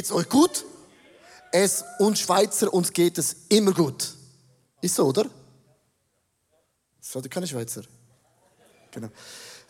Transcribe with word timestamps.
Geht's 0.00 0.12
euch 0.12 0.30
gut? 0.30 0.64
Es 1.52 1.84
uns 1.98 2.20
Schweizer, 2.20 2.72
uns 2.72 2.90
geht 2.90 3.18
es 3.18 3.36
immer 3.50 3.74
gut. 3.74 4.14
Ist 4.80 4.94
so, 4.94 5.04
oder? 5.04 5.26
Seid 7.02 7.24
ihr 7.24 7.28
keine 7.28 7.46
Schweizer? 7.46 7.82
Genau. 8.92 9.10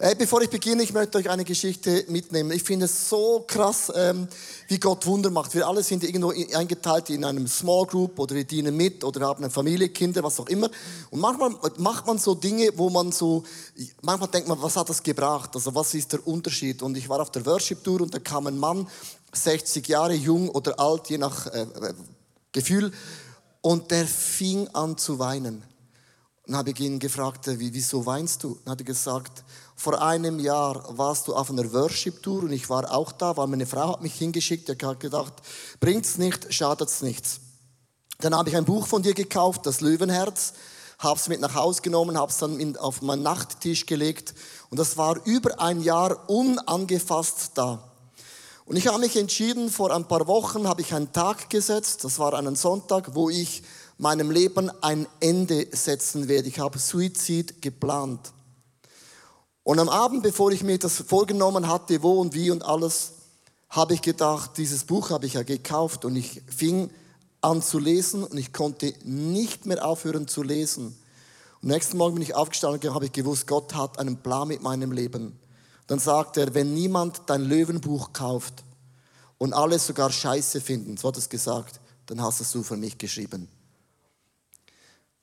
Äh, 0.02 0.14
bevor 0.14 0.40
ich 0.40 0.48
beginne, 0.48 0.82
ich 0.82 0.94
möchte 0.94 1.18
euch 1.18 1.28
eine 1.28 1.44
Geschichte 1.44 2.06
mitnehmen. 2.08 2.52
Ich 2.52 2.62
finde 2.62 2.86
es 2.86 3.10
so 3.10 3.44
krass, 3.46 3.92
ähm, 3.94 4.28
wie 4.68 4.78
Gott 4.78 5.04
Wunder 5.04 5.30
macht. 5.30 5.52
Wir 5.52 5.66
alle 5.66 5.82
sind 5.82 6.04
irgendwo 6.04 6.32
eingeteilt 6.56 7.10
in 7.10 7.22
einem 7.22 7.46
Small 7.46 7.84
Group 7.84 8.18
oder 8.18 8.34
wir 8.34 8.44
dienen 8.44 8.74
mit 8.74 9.04
oder 9.04 9.26
haben 9.26 9.44
eine 9.44 9.50
Familie, 9.50 9.90
Kinder, 9.90 10.22
was 10.22 10.40
auch 10.40 10.46
immer. 10.46 10.70
Und 11.10 11.20
manchmal 11.20 11.54
macht 11.76 12.06
man 12.06 12.16
so 12.16 12.34
Dinge, 12.34 12.70
wo 12.76 12.88
man 12.88 13.12
so, 13.12 13.42
manchmal 14.00 14.30
denkt 14.30 14.48
man, 14.48 14.62
was 14.62 14.76
hat 14.76 14.88
das 14.88 15.02
gebracht? 15.02 15.50
Also 15.54 15.74
was 15.74 15.92
ist 15.92 16.12
der 16.12 16.26
Unterschied? 16.26 16.80
Und 16.80 16.96
ich 16.96 17.06
war 17.06 17.20
auf 17.20 17.30
der 17.30 17.44
Worship 17.44 17.84
Tour 17.84 18.00
und 18.00 18.14
da 18.14 18.20
kam 18.20 18.46
ein 18.46 18.56
Mann, 18.56 18.88
60 19.32 19.86
Jahre 19.88 20.14
jung 20.14 20.48
oder 20.48 20.78
alt, 20.78 21.08
je 21.08 21.18
nach 21.18 21.46
äh, 21.46 21.62
äh, 21.62 21.94
Gefühl, 22.52 22.92
und 23.60 23.90
der 23.90 24.06
fing 24.06 24.68
an 24.68 24.96
zu 24.96 25.18
weinen. 25.18 25.62
Und 26.46 26.56
habe 26.56 26.70
ich 26.70 26.80
ihn 26.80 26.98
gefragt, 26.98 27.46
wie, 27.58 27.72
wieso 27.72 28.04
weinst 28.06 28.42
du? 28.42 28.58
Und 28.64 28.70
hat 28.70 28.80
er 28.80 28.84
gesagt, 28.84 29.44
vor 29.76 30.02
einem 30.02 30.40
Jahr 30.40 30.84
warst 30.98 31.28
du 31.28 31.34
auf 31.34 31.50
einer 31.50 31.72
Worship-Tour 31.72 32.42
und 32.42 32.52
ich 32.52 32.68
war 32.68 32.92
auch 32.92 33.12
da, 33.12 33.36
weil 33.36 33.46
meine 33.46 33.66
Frau 33.66 33.92
hat 33.92 34.02
mich 34.02 34.14
hingeschickt. 34.14 34.68
Er 34.68 34.88
hat 34.88 35.00
gedacht, 35.00 35.34
bringt's 35.78 36.18
nicht, 36.18 36.52
schadet's 36.52 37.02
nichts. 37.02 37.40
Dann 38.18 38.34
habe 38.34 38.48
ich 38.48 38.56
ein 38.56 38.64
Buch 38.64 38.86
von 38.86 39.02
dir 39.02 39.14
gekauft, 39.14 39.64
das 39.64 39.80
Löwenherz, 39.80 40.52
habe 40.98 41.18
es 41.18 41.28
mit 41.28 41.40
nach 41.40 41.54
Hause 41.54 41.80
genommen, 41.80 42.18
habe 42.18 42.30
es 42.30 42.38
dann 42.38 42.76
auf 42.76 43.00
meinen 43.00 43.22
Nachttisch 43.22 43.86
gelegt 43.86 44.34
und 44.68 44.78
das 44.78 44.98
war 44.98 45.24
über 45.24 45.60
ein 45.60 45.80
Jahr 45.80 46.28
unangefasst 46.28 47.52
da. 47.54 47.89
Und 48.70 48.76
ich 48.76 48.86
habe 48.86 49.00
mich 49.00 49.16
entschieden, 49.16 49.68
vor 49.68 49.92
ein 49.92 50.06
paar 50.06 50.28
Wochen 50.28 50.68
habe 50.68 50.80
ich 50.80 50.94
einen 50.94 51.12
Tag 51.12 51.50
gesetzt, 51.50 52.04
das 52.04 52.20
war 52.20 52.34
einen 52.34 52.54
Sonntag, 52.54 53.16
wo 53.16 53.28
ich 53.28 53.64
meinem 53.98 54.30
Leben 54.30 54.70
ein 54.80 55.08
Ende 55.18 55.66
setzen 55.72 56.28
werde. 56.28 56.46
Ich 56.46 56.60
habe 56.60 56.78
Suizid 56.78 57.60
geplant. 57.60 58.30
Und 59.64 59.80
am 59.80 59.88
Abend, 59.88 60.22
bevor 60.22 60.52
ich 60.52 60.62
mir 60.62 60.78
das 60.78 60.98
vorgenommen 60.98 61.66
hatte, 61.66 62.00
wo 62.04 62.20
und 62.20 62.32
wie 62.32 62.52
und 62.52 62.62
alles, 62.62 63.14
habe 63.70 63.94
ich 63.94 64.02
gedacht, 64.02 64.56
dieses 64.56 64.84
Buch 64.84 65.10
habe 65.10 65.26
ich 65.26 65.32
ja 65.32 65.42
gekauft 65.42 66.04
und 66.04 66.14
ich 66.14 66.40
fing 66.46 66.90
an 67.40 67.62
zu 67.62 67.80
lesen 67.80 68.22
und 68.22 68.38
ich 68.38 68.52
konnte 68.52 68.94
nicht 69.02 69.66
mehr 69.66 69.84
aufhören 69.84 70.28
zu 70.28 70.44
lesen. 70.44 70.96
Und 71.60 71.70
nächsten 71.70 71.96
Morgen 71.96 72.14
bin 72.14 72.22
ich 72.22 72.36
aufgestanden 72.36 72.88
und 72.88 72.94
habe 72.94 73.06
ich 73.06 73.12
gewusst, 73.12 73.48
Gott 73.48 73.74
hat 73.74 73.98
einen 73.98 74.18
Plan 74.18 74.46
mit 74.46 74.62
meinem 74.62 74.92
Leben. 74.92 75.39
Dann 75.90 75.98
sagt 75.98 76.36
er, 76.36 76.54
wenn 76.54 76.72
niemand 76.72 77.22
dein 77.26 77.42
Löwenbuch 77.42 78.12
kauft 78.12 78.62
und 79.38 79.52
alle 79.52 79.76
sogar 79.76 80.12
Scheiße 80.12 80.60
finden, 80.60 80.96
so 80.96 81.08
hat 81.08 81.16
es 81.16 81.28
gesagt, 81.28 81.80
dann 82.06 82.22
hast 82.22 82.40
es 82.40 82.52
du 82.52 82.62
für 82.62 82.76
mich 82.76 82.96
geschrieben. 82.96 83.48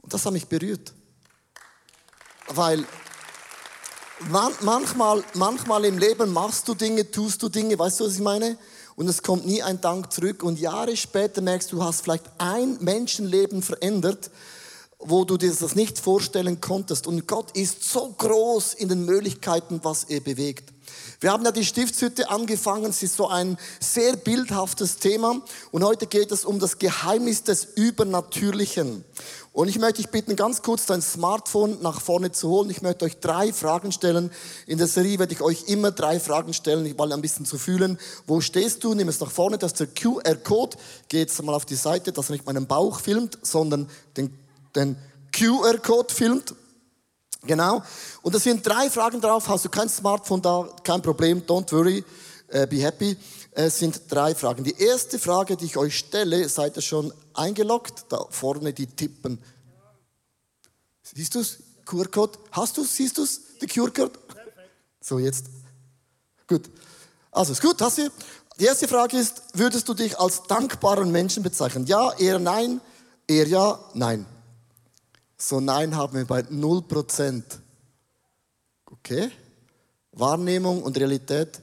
Und 0.01 0.13
das 0.13 0.25
hat 0.25 0.33
mich 0.33 0.45
berührt. 0.45 0.93
Weil 2.49 2.85
manchmal, 4.59 5.23
manchmal 5.35 5.85
im 5.85 5.99
Leben 5.99 6.33
machst 6.33 6.67
du 6.67 6.75
Dinge, 6.75 7.09
tust 7.09 7.41
du 7.41 7.47
Dinge, 7.47 7.79
weißt 7.79 8.02
du, 8.02 8.05
was 8.05 8.15
ich 8.15 8.19
meine? 8.19 8.57
Und 8.97 9.07
es 9.07 9.23
kommt 9.23 9.45
nie 9.45 9.63
ein 9.63 9.79
Dank 9.79 10.11
zurück. 10.11 10.43
Und 10.43 10.59
Jahre 10.59 10.97
später 10.97 11.39
merkst 11.39 11.71
du, 11.71 11.77
du 11.77 11.83
hast 11.85 12.02
vielleicht 12.02 12.25
ein 12.39 12.77
Menschenleben 12.81 13.61
verändert, 13.61 14.31
wo 14.99 15.25
du 15.25 15.37
dir 15.37 15.53
das 15.53 15.75
nicht 15.75 15.99
vorstellen 15.99 16.59
konntest. 16.59 17.07
Und 17.07 17.27
Gott 17.27 17.51
ist 17.51 17.83
so 17.83 18.13
groß 18.17 18.73
in 18.73 18.89
den 18.89 19.05
Möglichkeiten, 19.05 19.80
was 19.83 20.05
er 20.05 20.21
bewegt. 20.21 20.73
Wir 21.19 21.31
haben 21.31 21.43
ja 21.43 21.52
die 21.52 21.65
Stiftshütte 21.65 22.30
angefangen. 22.30 22.85
Es 22.85 23.03
ist 23.03 23.15
so 23.15 23.27
ein 23.27 23.57
sehr 23.80 24.15
bildhaftes 24.15 24.97
Thema. 24.97 25.41
Und 25.71 25.83
heute 25.83 26.07
geht 26.07 26.31
es 26.31 26.45
um 26.45 26.59
das 26.59 26.80
Geheimnis 26.80 27.43
des 27.43 27.65
Übernatürlichen. 27.75 29.03
Und 29.52 29.67
ich 29.67 29.80
möchte 29.80 30.02
dich 30.02 30.11
bitten, 30.11 30.36
ganz 30.36 30.61
kurz 30.61 30.86
dein 30.86 31.02
Smartphone 31.02 31.81
nach 31.81 32.02
vorne 32.02 32.31
zu 32.31 32.49
holen. 32.49 32.69
Ich 32.69 32.83
möchte 32.83 33.05
euch 33.05 33.19
drei 33.19 33.52
Fragen 33.52 33.91
stellen. 33.91 34.31
In 34.67 34.77
der 34.77 34.87
Serie 34.87 35.17
werde 35.17 35.33
ich 35.33 35.41
euch 35.41 35.63
immer 35.67 35.91
drei 35.91 36.19
Fragen 36.19 36.53
stellen, 36.53 36.95
mal 36.95 37.11
ein 37.11 37.21
bisschen 37.21 37.45
zu 37.45 37.57
fühlen. 37.57 37.97
Wo 38.27 38.39
stehst 38.39 38.83
du? 38.83 38.93
Nimm 38.93 39.09
es 39.09 39.19
nach 39.19 39.31
vorne. 39.31 39.57
Das 39.57 39.71
ist 39.73 39.80
der 39.80 39.87
QR-Code. 39.87 40.77
Geh 41.07 41.19
jetzt 41.19 41.41
mal 41.41 41.55
auf 41.55 41.65
die 41.65 41.75
Seite, 41.75 42.11
dass 42.11 42.30
er 42.30 42.33
nicht 42.33 42.45
meinen 42.45 42.67
Bauch 42.67 42.99
filmt, 42.99 43.39
sondern 43.41 43.89
den, 44.15 44.31
den 44.77 44.95
QR-Code 45.33 46.14
filmt. 46.14 46.55
Genau. 47.43 47.83
Und 48.21 48.36
es 48.36 48.43
sind 48.43 48.65
drei 48.65 48.89
Fragen 48.89 49.21
drauf. 49.21 49.48
Hast 49.48 49.65
du 49.65 49.70
kein 49.70 49.89
Smartphone 49.89 50.42
da? 50.42 50.70
Kein 50.83 51.02
Problem. 51.02 51.42
Don't 51.45 51.71
worry. 51.71 52.04
Uh, 52.54 52.65
be 52.67 52.77
happy. 52.77 53.17
Es 53.52 53.80
sind 53.80 54.02
drei 54.10 54.36
Fragen. 54.36 54.64
Die 54.64 54.77
erste 54.80 55.20
Frage, 55.20 55.58
die 55.58 55.66
ich 55.66 55.77
euch 55.77 55.98
stelle, 55.98 56.48
seid 56.48 56.76
ihr 56.77 56.82
schon 56.82 57.14
eingeloggt? 57.33 58.05
Da 58.10 58.26
vorne 58.30 58.71
die 58.71 58.87
tippen. 58.87 59.42
Siehst 61.02 61.36
du 61.36 61.39
es? 61.39 61.58
QR-Code? 61.86 62.37
Hast 62.52 62.77
du 62.77 62.83
es? 62.83 62.95
Siehst 62.95 63.17
du 63.17 63.23
es? 63.23 63.42
Die 63.61 63.67
QR-Code? 63.67 64.11
So, 65.02 65.20
jetzt. 65.20 65.45
Gut. 66.48 66.70
Also, 67.32 67.54
ist 67.54 67.61
gut, 67.61 67.82
hast 67.82 67.98
du? 67.98 68.10
Die 68.60 68.66
erste 68.66 68.87
Frage 68.87 69.17
ist, 69.17 69.42
würdest 69.54 69.87
du 69.87 69.93
dich 69.93 70.20
als 70.20 70.43
dankbaren 70.43 71.11
Menschen 71.11 71.43
bezeichnen? 71.43 71.86
Ja, 71.86 72.11
eher 72.17 72.39
nein, 72.39 72.82
eher 73.27 73.48
ja, 73.48 73.80
nein. 73.93 74.26
So 75.37 75.59
Nein 75.59 75.95
haben 75.95 76.17
wir 76.17 76.25
bei 76.25 76.42
0%. 76.42 77.43
Okay? 78.86 79.30
Wahrnehmung 80.11 80.81
und 80.81 80.98
Realität. 80.98 81.59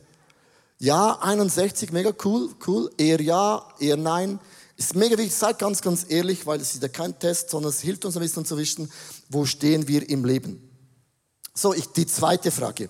Ja, 0.79 1.19
61, 1.21 1.93
mega 1.93 2.13
cool, 2.25 2.55
cool. 2.67 2.91
Eher 2.97 3.21
ja, 3.21 3.67
eher 3.81 3.97
nein. 3.97 4.39
Ist 4.77 4.95
mega 4.95 5.17
wichtig, 5.17 5.35
seid 5.35 5.59
ganz, 5.59 5.81
ganz 5.81 6.07
ehrlich, 6.09 6.47
weil 6.47 6.61
es 6.61 6.75
ist 6.75 6.83
ja 6.83 6.89
kein 6.89 7.19
Test, 7.19 7.51
sondern 7.51 7.71
es 7.71 7.81
hilft 7.81 8.05
uns 8.05 8.17
ein 8.17 8.23
bisschen 8.23 8.45
zu 8.45 8.57
wissen, 8.57 8.91
wo 9.29 9.45
stehen 9.45 9.87
wir 9.89 10.09
im 10.09 10.25
Leben. 10.25 10.71
So, 11.55 11.73
ich, 11.73 11.87
die 11.87 12.07
zweite 12.07 12.51
Frage. 12.51 12.89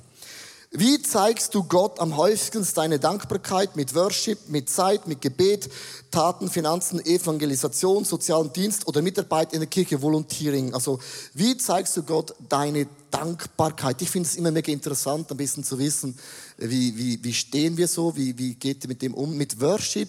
Wie 0.76 1.00
zeigst 1.00 1.54
du 1.54 1.62
Gott 1.62 2.00
am 2.00 2.16
häufigsten 2.16 2.66
deine 2.74 2.98
Dankbarkeit 2.98 3.76
mit 3.76 3.94
Worship, 3.94 4.48
mit 4.48 4.68
Zeit, 4.68 5.06
mit 5.06 5.20
Gebet, 5.20 5.70
Taten, 6.10 6.50
Finanzen, 6.50 6.98
Evangelisation, 6.98 8.04
sozialen 8.04 8.52
Dienst 8.52 8.88
oder 8.88 9.00
Mitarbeit 9.00 9.52
in 9.52 9.60
der 9.60 9.68
Kirche, 9.68 10.02
Volunteering? 10.02 10.74
Also, 10.74 10.98
wie 11.32 11.56
zeigst 11.56 11.96
du 11.96 12.02
Gott 12.02 12.34
deine 12.48 12.88
Dankbarkeit? 13.12 14.02
Ich 14.02 14.10
finde 14.10 14.28
es 14.28 14.34
immer 14.34 14.50
mega 14.50 14.72
interessant, 14.72 15.30
ein 15.30 15.36
bisschen 15.36 15.62
zu 15.62 15.78
wissen, 15.78 16.18
wie, 16.58 16.96
wie, 16.96 17.22
wie 17.22 17.34
stehen 17.34 17.76
wir 17.76 17.86
so, 17.86 18.16
wie, 18.16 18.36
wie 18.36 18.56
geht 18.56 18.82
ihr 18.84 18.88
mit 18.88 19.00
dem 19.00 19.14
um? 19.14 19.36
Mit 19.36 19.60
Worship 19.60 20.08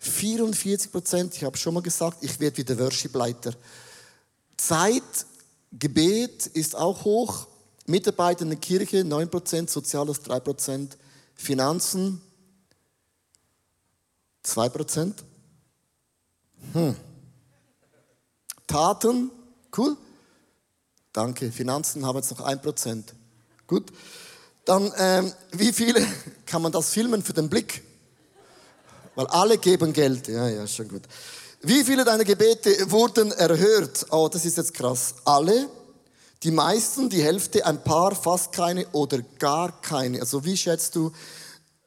44 0.00 0.92
Prozent, 0.92 1.34
ich 1.34 1.44
habe 1.44 1.58
schon 1.58 1.74
mal 1.74 1.82
gesagt, 1.82 2.24
ich 2.24 2.40
werde 2.40 2.56
wieder 2.56 2.78
Worship-Leiter. 2.78 3.52
Zeit, 4.56 5.02
Gebet 5.72 6.46
ist 6.46 6.74
auch 6.74 7.04
hoch, 7.04 7.48
Mitarbeiter 7.86 8.42
in 8.42 8.50
der 8.50 8.58
Kirche 8.58 9.00
9%, 9.00 9.70
Soziales 9.70 10.22
3%, 10.24 10.90
Finanzen 11.34 12.20
2%. 14.44 15.14
Hm. 16.72 16.96
Taten, 18.66 19.30
cool. 19.76 19.96
Danke. 21.12 21.50
Finanzen 21.50 22.04
haben 22.04 22.16
jetzt 22.16 22.30
noch 22.30 22.46
1%. 22.46 23.04
Gut. 23.66 23.92
Dann, 24.64 24.92
ähm, 24.98 25.32
wie 25.52 25.72
viele 25.72 26.04
kann 26.46 26.62
man 26.62 26.72
das 26.72 26.90
filmen 26.90 27.22
für 27.22 27.32
den 27.32 27.48
Blick? 27.48 27.82
Weil 29.14 29.26
alle 29.28 29.58
geben 29.58 29.92
Geld. 29.92 30.28
Ja, 30.28 30.48
ja, 30.48 30.66
schon 30.66 30.88
gut. 30.88 31.02
Wie 31.62 31.84
viele 31.84 32.04
deiner 32.04 32.24
Gebete 32.24 32.90
wurden 32.90 33.32
erhört? 33.32 34.06
Oh, 34.10 34.28
das 34.30 34.44
ist 34.44 34.56
jetzt 34.56 34.74
krass. 34.74 35.14
Alle? 35.24 35.68
Die 36.42 36.50
meisten, 36.50 37.08
die 37.08 37.22
Hälfte, 37.22 37.64
ein 37.64 37.82
paar, 37.82 38.14
fast 38.14 38.52
keine 38.52 38.86
oder 38.88 39.22
gar 39.38 39.80
keine. 39.80 40.20
Also 40.20 40.44
wie 40.44 40.56
schätzt 40.56 40.94
du 40.94 41.12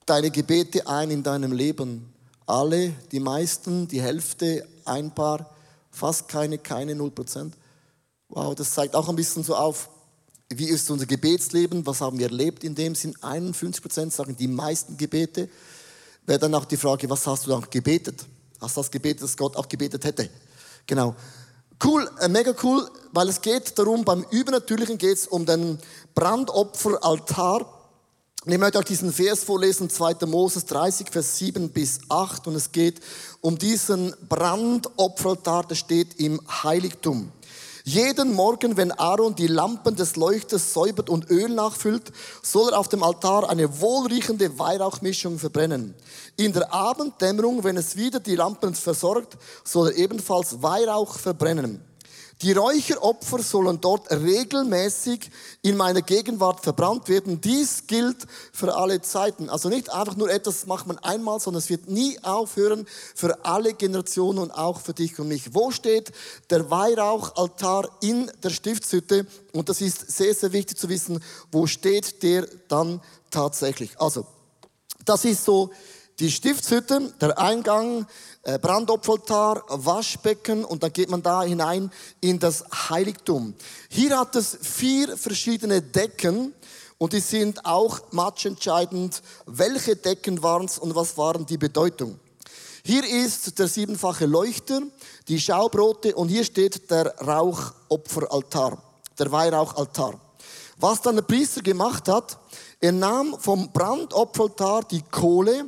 deine 0.06 0.32
Gebete 0.32 0.88
ein 0.88 1.12
in 1.12 1.24
deinem 1.24 1.52
Leben? 1.52 2.14
Alle, 2.46 2.94
die 3.12 3.20
meisten, 3.20 3.88
die 3.88 4.02
Hälfte, 4.02 4.68
ein 4.86 5.14
paar, 5.14 5.50
fast 5.92 6.28
keine, 6.28 6.58
keine 6.58 6.94
0%. 6.94 7.52
Wow, 8.30 8.56
das 8.56 8.72
zeigt 8.72 8.96
auch 8.96 9.08
ein 9.08 9.16
bisschen 9.16 9.44
so 9.44 9.56
auf, 9.56 9.90
wie 10.50 10.66
ist 10.66 10.90
unser 10.90 11.06
Gebetsleben, 11.06 11.86
was 11.86 12.02
haben 12.02 12.18
wir 12.18 12.26
erlebt 12.26 12.64
in 12.64 12.74
dem 12.74 12.96
Sinn. 12.96 13.16
51% 13.18 14.12
sagen 14.12 14.36
die 14.36 14.48
meisten 14.48 14.98
Gebete. 14.98 15.48
Wäre 16.26 16.40
dann 16.40 16.56
auch 16.56 16.66
die 16.66 16.78
Frage, 16.78 17.08
was 17.10 17.26
hast 17.28 17.46
du 17.46 17.52
dann 17.52 17.66
gebetet? 17.70 18.26
Hast 18.60 18.76
du 18.76 18.82
das 18.82 18.90
gebetet, 18.92 19.24
dass 19.24 19.38
Gott 19.38 19.56
auch 19.56 19.68
gebetet 19.68 20.04
hätte? 20.06 20.30
Genau. 20.88 21.16
Cool, 21.84 22.10
äh, 22.20 22.28
mega 22.28 22.54
cool, 22.64 22.90
weil 23.14 23.30
es 23.30 23.42
geht 23.42 23.80
darum, 23.80 24.04
beim 24.04 24.26
Übernatürlichen 24.32 24.98
geht 24.98 25.18
es 25.18 25.28
um 25.28 25.46
den 25.46 25.80
Brandopferaltar. 26.14 27.80
Und 28.46 28.52
ich 28.52 28.58
möchte 28.58 28.80
auch 28.80 28.84
diesen 28.84 29.14
Vers 29.14 29.44
vorlesen, 29.44 29.90
2. 29.90 30.26
Moses 30.26 30.66
30, 30.66 31.10
Vers 31.10 31.38
7 31.38 31.70
bis 31.70 32.00
8. 32.10 32.48
Und 32.48 32.56
es 32.56 32.72
geht 32.72 33.00
um 33.42 33.58
diesen 33.58 34.14
Brandopferaltar, 34.28 35.68
der 35.68 35.76
steht 35.76 36.20
im 36.20 36.42
Heiligtum. 36.64 37.32
Jeden 37.84 38.34
Morgen, 38.34 38.78
wenn 38.78 38.92
Aaron 38.92 39.36
die 39.36 39.48
Lampen 39.48 39.96
des 39.96 40.16
Leuchters 40.16 40.74
säubert 40.74 41.10
und 41.10 41.30
Öl 41.30 41.50
nachfüllt, 41.50 42.12
soll 42.42 42.72
er 42.72 42.80
auf 42.80 42.90
dem 42.90 43.04
Altar 43.04 43.50
eine 43.50 43.80
wohlriechende 43.82 44.60
Weihrauchmischung 44.60 45.40
verbrennen. 45.40 45.96
In 46.36 46.54
der 46.54 46.74
Abenddämmerung, 46.74 47.64
wenn 47.64 47.78
es 47.78 47.96
wieder 47.96 48.20
die 48.20 48.36
Lampen 48.36 48.76
versorgt, 48.76 49.38
soll 49.64 49.90
er 49.90 49.98
ebenfalls 49.98 50.62
Weihrauch 50.62 51.18
verbrennen. 51.18 51.89
Die 52.42 52.54
Räucheropfer 52.54 53.44
sollen 53.44 53.82
dort 53.82 54.10
regelmäßig 54.10 55.30
in 55.62 55.76
meiner 55.76 56.02
Gegenwart 56.02 56.64
verbrannt 56.64 57.10
werden. 57.10 57.42
Dies 57.42 57.86
gilt 57.86 58.16
für 58.54 58.78
alle 58.78 59.02
Zeiten. 59.02 59.50
Also 59.50 59.68
nicht 59.68 59.92
einfach 59.92 60.16
nur 60.16 60.30
etwas 60.30 60.66
macht 60.66 60.88
man 60.88 60.98
einmal, 61.00 61.42
sondern 61.42 61.60
es 61.60 61.70
wird 61.70 61.90
nie 61.90 62.18
aufhören 62.24 62.88
für 63.14 63.44
alle 63.44 63.74
Generationen 63.74 64.40
und 64.40 64.52
auch 64.52 64.80
für 64.80 64.94
dich 64.94 65.20
und 65.20 65.28
mich. 65.28 65.54
Wo 65.54 65.72
steht 65.72 66.14
der 66.50 66.72
Weihrauchaltar 66.72 67.90
in 68.00 68.32
der 68.42 68.52
Stiftshütte? 68.52 69.28
Und 69.52 69.68
das 69.68 69.82
ist 69.82 70.10
sehr, 70.10 70.34
sehr 70.34 70.54
wichtig 70.54 70.78
zu 70.78 70.88
wissen. 70.88 71.22
Wo 71.52 71.68
steht 71.68 72.24
der 72.24 72.48
dann 72.70 73.02
tatsächlich? 73.32 74.00
Also, 74.00 74.26
das 75.04 75.26
ist 75.26 75.44
so 75.44 75.72
die 76.20 76.30
Stiftshütte, 76.30 77.14
der 77.22 77.38
Eingang, 77.38 78.06
äh, 78.44 78.60
Brandopferaltar, 78.60 79.64
Waschbecken 79.70 80.66
und 80.66 80.84
dann 80.84 80.92
geht 80.92 81.10
man 81.10 81.24
da 81.24 81.44
hinein 81.44 81.92
in 82.20 82.40
das 82.40 82.66
Heiligtum. 82.90 83.54
Hier 83.90 84.20
hat 84.20 84.36
es 84.36 84.58
vier 84.62 85.18
verschiedene 85.18 85.82
Decken 85.82 86.54
und 86.98 87.14
die 87.14 87.22
sind 87.22 87.66
auch 87.66 88.00
matchentscheidend. 88.12 89.22
Welche 89.46 89.96
Decken 89.96 90.44
waren 90.44 90.66
es 90.66 90.78
und 90.78 90.94
was 90.96 91.18
waren 91.18 91.46
die 91.46 91.58
Bedeutung? 91.58 92.20
Hier 92.84 93.06
ist 93.06 93.58
der 93.60 93.68
siebenfache 93.68 94.26
Leuchter, 94.26 94.82
die 95.28 95.40
Schaubrote 95.40 96.16
und 96.16 96.30
hier 96.30 96.44
steht 96.44 96.90
der 96.92 97.16
Rauchopferaltar, 97.20 98.82
der 99.18 99.32
Weihrauchaltar. 99.32 100.20
Was 100.78 101.02
dann 101.02 101.16
der 101.16 101.24
Priester 101.24 101.62
gemacht 101.62 102.08
hat, 102.08 102.38
er 102.80 102.94
nahm 102.94 103.38
vom 103.38 103.72
Brandopferaltar 103.72 104.84
die 104.84 105.02
Kohle, 105.02 105.66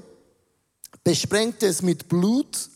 besprengte 1.03 1.67
es 1.67 1.81
mit 1.81 2.07
Blut, 2.07 2.69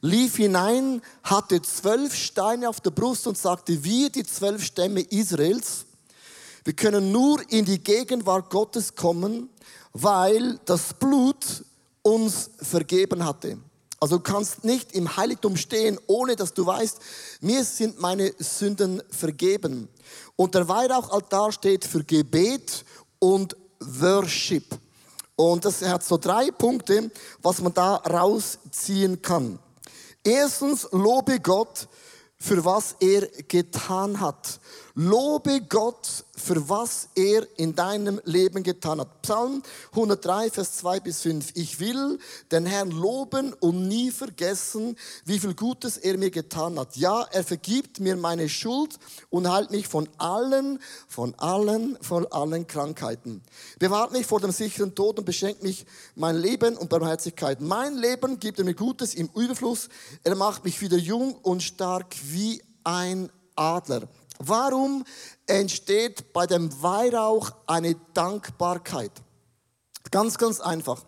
lief 0.00 0.36
hinein, 0.36 1.02
hatte 1.22 1.60
zwölf 1.62 2.14
Steine 2.14 2.68
auf 2.68 2.80
der 2.80 2.90
Brust 2.90 3.26
und 3.26 3.36
sagte, 3.36 3.82
wir 3.84 4.10
die 4.10 4.24
zwölf 4.24 4.62
Stämme 4.62 5.00
Israels, 5.00 5.86
wir 6.64 6.72
können 6.74 7.12
nur 7.12 7.40
in 7.50 7.64
die 7.64 7.82
Gegenwart 7.82 8.50
Gottes 8.50 8.94
kommen, 8.94 9.48
weil 9.92 10.58
das 10.64 10.92
Blut 10.94 11.64
uns 12.02 12.50
vergeben 12.60 13.24
hatte. 13.24 13.58
Also 14.00 14.18
du 14.18 14.22
kannst 14.22 14.64
nicht 14.64 14.92
im 14.92 15.16
Heiligtum 15.16 15.56
stehen, 15.56 15.98
ohne 16.06 16.36
dass 16.36 16.54
du 16.54 16.64
weißt, 16.64 16.98
mir 17.40 17.64
sind 17.64 18.00
meine 18.00 18.32
Sünden 18.38 19.02
vergeben. 19.10 19.88
Und 20.36 20.54
der 20.54 20.68
Weihrauchaltar 20.68 21.50
steht 21.52 21.84
für 21.84 22.04
Gebet 22.04 22.84
und 23.18 23.56
Worship. 23.80 24.66
Und 25.40 25.64
das 25.64 25.82
hat 25.82 26.02
so 26.02 26.16
drei 26.16 26.50
Punkte, 26.50 27.12
was 27.42 27.60
man 27.60 27.72
da 27.72 27.94
rausziehen 27.94 29.22
kann. 29.22 29.60
Erstens, 30.24 30.88
lobe 30.90 31.38
Gott 31.38 31.86
für 32.40 32.64
was 32.64 32.96
er 32.98 33.28
getan 33.46 34.18
hat. 34.18 34.58
Lobe 35.00 35.60
Gott 35.60 36.24
für 36.34 36.68
was 36.68 37.10
er 37.14 37.46
in 37.56 37.76
deinem 37.76 38.20
Leben 38.24 38.64
getan 38.64 38.98
hat. 38.98 39.22
Psalm 39.22 39.62
103, 39.92 40.50
Vers 40.50 40.78
2 40.78 40.98
bis 40.98 41.22
5. 41.22 41.52
Ich 41.54 41.78
will 41.78 42.18
den 42.50 42.66
Herrn 42.66 42.90
loben 42.90 43.52
und 43.60 43.86
nie 43.86 44.10
vergessen, 44.10 44.96
wie 45.24 45.38
viel 45.38 45.54
Gutes 45.54 45.98
er 45.98 46.18
mir 46.18 46.32
getan 46.32 46.80
hat. 46.80 46.96
Ja, 46.96 47.22
er 47.30 47.44
vergibt 47.44 48.00
mir 48.00 48.16
meine 48.16 48.48
Schuld 48.48 48.98
und 49.30 49.48
heilt 49.48 49.70
mich 49.70 49.86
von 49.86 50.08
allen, 50.18 50.80
von 51.06 51.32
allen, 51.36 51.96
von 52.00 52.26
allen 52.32 52.66
Krankheiten. 52.66 53.40
Bewahrt 53.78 54.10
mich 54.10 54.26
vor 54.26 54.40
dem 54.40 54.50
sicheren 54.50 54.96
Tod 54.96 55.20
und 55.20 55.24
beschenkt 55.24 55.62
mich 55.62 55.86
mein 56.16 56.34
Leben 56.34 56.76
und 56.76 56.90
Barmherzigkeit. 56.90 57.60
Mein 57.60 57.94
Leben 57.94 58.40
gibt 58.40 58.58
er 58.58 58.64
mir 58.64 58.74
Gutes 58.74 59.14
im 59.14 59.30
Überfluss. 59.36 59.90
Er 60.24 60.34
macht 60.34 60.64
mich 60.64 60.80
wieder 60.80 60.96
jung 60.96 61.36
und 61.36 61.62
stark 61.62 62.16
wie 62.24 62.60
ein 62.82 63.30
Adler. 63.54 64.08
Warum 64.38 65.04
entsteht 65.46 66.32
bei 66.32 66.46
dem 66.46 66.82
Weihrauch 66.82 67.50
eine 67.66 67.96
Dankbarkeit? 68.14 69.12
Ganz, 70.10 70.38
ganz 70.38 70.60
einfach. 70.60 71.04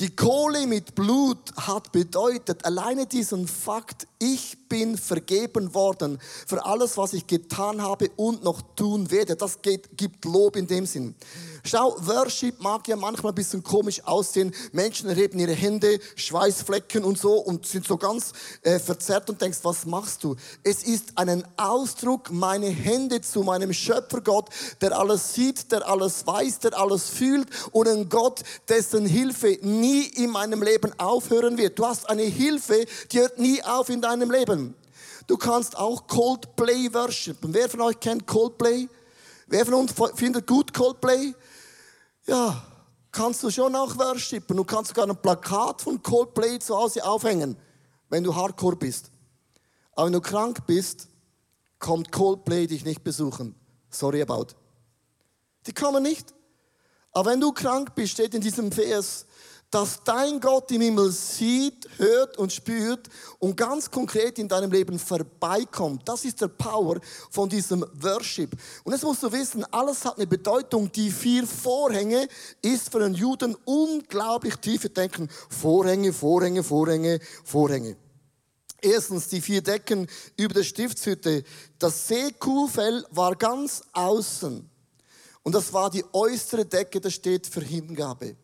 Die 0.00 0.16
Kohle 0.16 0.66
mit 0.66 0.96
Blut 0.96 1.38
hat 1.56 1.92
bedeutet, 1.92 2.64
alleine 2.64 3.06
diesen 3.06 3.46
Fakt, 3.46 4.08
ich 4.18 4.68
bin 4.68 4.98
vergeben 4.98 5.72
worden 5.72 6.18
für 6.48 6.64
alles, 6.66 6.96
was 6.96 7.12
ich 7.12 7.28
getan 7.28 7.80
habe 7.80 8.10
und 8.16 8.42
noch 8.42 8.60
tun 8.74 9.12
werde. 9.12 9.36
Das 9.36 9.62
geht, 9.62 9.96
gibt 9.96 10.24
Lob 10.24 10.56
in 10.56 10.66
dem 10.66 10.84
Sinn. 10.84 11.14
Schau, 11.62 11.94
Worship 12.00 12.60
mag 12.60 12.88
ja 12.88 12.96
manchmal 12.96 13.30
ein 13.30 13.36
bisschen 13.36 13.62
komisch 13.62 14.04
aussehen. 14.04 14.52
Menschen 14.72 15.08
erheben 15.08 15.38
ihre 15.38 15.52
Hände, 15.52 16.00
Schweißflecken 16.16 17.04
und 17.04 17.16
so 17.16 17.34
und 17.34 17.64
sind 17.64 17.86
so 17.86 17.96
ganz 17.96 18.32
äh, 18.62 18.80
verzerrt 18.80 19.30
und 19.30 19.40
denkst, 19.40 19.58
was 19.62 19.86
machst 19.86 20.24
du? 20.24 20.34
Es 20.64 20.82
ist 20.82 21.12
ein 21.14 21.44
Ausdruck, 21.56 22.32
meine 22.32 22.66
Hände 22.66 23.20
zu 23.20 23.44
meinem 23.44 23.72
Schöpfergott, 23.72 24.48
der 24.80 24.98
alles 24.98 25.34
sieht, 25.34 25.70
der 25.70 25.88
alles 25.88 26.26
weiß, 26.26 26.58
der 26.58 26.76
alles 26.76 27.08
fühlt 27.10 27.48
und 27.70 27.86
ein 27.86 28.08
Gott, 28.08 28.42
dessen 28.68 29.06
Hilfe 29.06 29.58
nie 29.62 29.83
in 29.92 30.30
meinem 30.30 30.62
Leben 30.62 30.98
aufhören 30.98 31.58
wird. 31.58 31.78
Du 31.78 31.86
hast 31.86 32.08
eine 32.08 32.22
Hilfe, 32.22 32.86
die 33.10 33.20
hört 33.20 33.38
nie 33.38 33.62
auf 33.62 33.88
in 33.88 34.00
deinem 34.00 34.30
Leben. 34.30 34.74
Du 35.26 35.36
kannst 35.36 35.76
auch 35.76 36.06
Coldplay 36.06 36.92
worshipen. 36.92 37.54
Wer 37.54 37.68
von 37.68 37.80
euch 37.80 37.98
kennt 37.98 38.26
Coldplay? 38.26 38.88
Wer 39.46 39.64
von 39.64 39.74
uns 39.74 39.94
findet 40.14 40.46
gut 40.46 40.72
Coldplay? 40.72 41.34
Ja, 42.26 42.64
kannst 43.10 43.42
du 43.42 43.50
schon 43.50 43.74
auch 43.74 43.96
worshipen. 43.96 44.56
Du 44.56 44.64
kannst 44.64 44.88
sogar 44.88 45.08
ein 45.08 45.16
Plakat 45.16 45.82
von 45.82 46.02
Coldplay 46.02 46.58
zu 46.58 46.76
Hause 46.76 47.04
aufhängen, 47.04 47.56
wenn 48.08 48.24
du 48.24 48.34
Hardcore 48.34 48.76
bist. 48.76 49.10
Aber 49.92 50.06
wenn 50.06 50.12
du 50.12 50.20
krank 50.20 50.66
bist, 50.66 51.08
kommt 51.78 52.10
Coldplay 52.12 52.66
dich 52.66 52.84
nicht 52.84 53.04
besuchen. 53.04 53.54
Sorry 53.90 54.22
about. 54.22 54.48
Die 55.66 55.72
kommen 55.72 56.02
nicht. 56.02 56.34
Aber 57.12 57.30
wenn 57.30 57.40
du 57.40 57.52
krank 57.52 57.94
bist, 57.94 58.14
steht 58.14 58.34
in 58.34 58.40
diesem 58.40 58.72
Vers, 58.72 59.26
dass 59.74 60.04
dein 60.04 60.38
Gott 60.38 60.70
im 60.70 60.82
Himmel 60.82 61.10
sieht, 61.10 61.88
hört 61.96 62.38
und 62.38 62.52
spürt 62.52 63.08
und 63.40 63.56
ganz 63.56 63.90
konkret 63.90 64.38
in 64.38 64.46
deinem 64.46 64.70
Leben 64.70 65.00
vorbeikommt. 65.00 66.08
Das 66.08 66.24
ist 66.24 66.40
der 66.40 66.46
Power 66.46 67.00
von 67.28 67.48
diesem 67.48 67.84
Worship. 67.94 68.52
Und 68.84 68.92
jetzt 68.92 69.02
musst 69.02 69.24
du 69.24 69.32
wissen, 69.32 69.64
alles 69.72 70.04
hat 70.04 70.16
eine 70.16 70.28
Bedeutung. 70.28 70.92
Die 70.92 71.10
vier 71.10 71.44
Vorhänge 71.44 72.28
ist 72.62 72.92
für 72.92 73.04
einen 73.04 73.14
Juden 73.14 73.56
unglaublich 73.64 74.54
tiefe 74.58 74.90
Denken. 74.90 75.28
Vorhänge, 75.48 76.12
Vorhänge, 76.12 76.62
Vorhänge, 76.62 77.18
Vorhänge. 77.42 77.96
Erstens 78.80 79.26
die 79.26 79.40
vier 79.40 79.60
Decken 79.60 80.06
über 80.36 80.54
der 80.54 80.62
Stiftshütte. 80.62 81.42
Das 81.80 82.06
Seekuhfell 82.06 83.04
war 83.10 83.34
ganz 83.34 83.82
außen. 83.92 84.70
Und 85.42 85.52
das 85.52 85.72
war 85.72 85.90
die 85.90 86.04
äußere 86.12 86.64
Decke, 86.64 87.00
das 87.00 87.14
steht 87.14 87.48
für 87.48 87.60
Hingabe. 87.60 88.36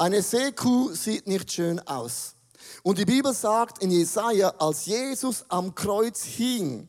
Eine 0.00 0.22
Seekuh 0.22 0.94
sieht 0.94 1.26
nicht 1.26 1.52
schön 1.52 1.78
aus. 1.80 2.34
Und 2.82 2.96
die 2.96 3.04
Bibel 3.04 3.34
sagt 3.34 3.82
in 3.82 3.90
Jesaja, 3.90 4.48
als 4.58 4.86
Jesus 4.86 5.44
am 5.50 5.74
Kreuz 5.74 6.24
hing, 6.24 6.88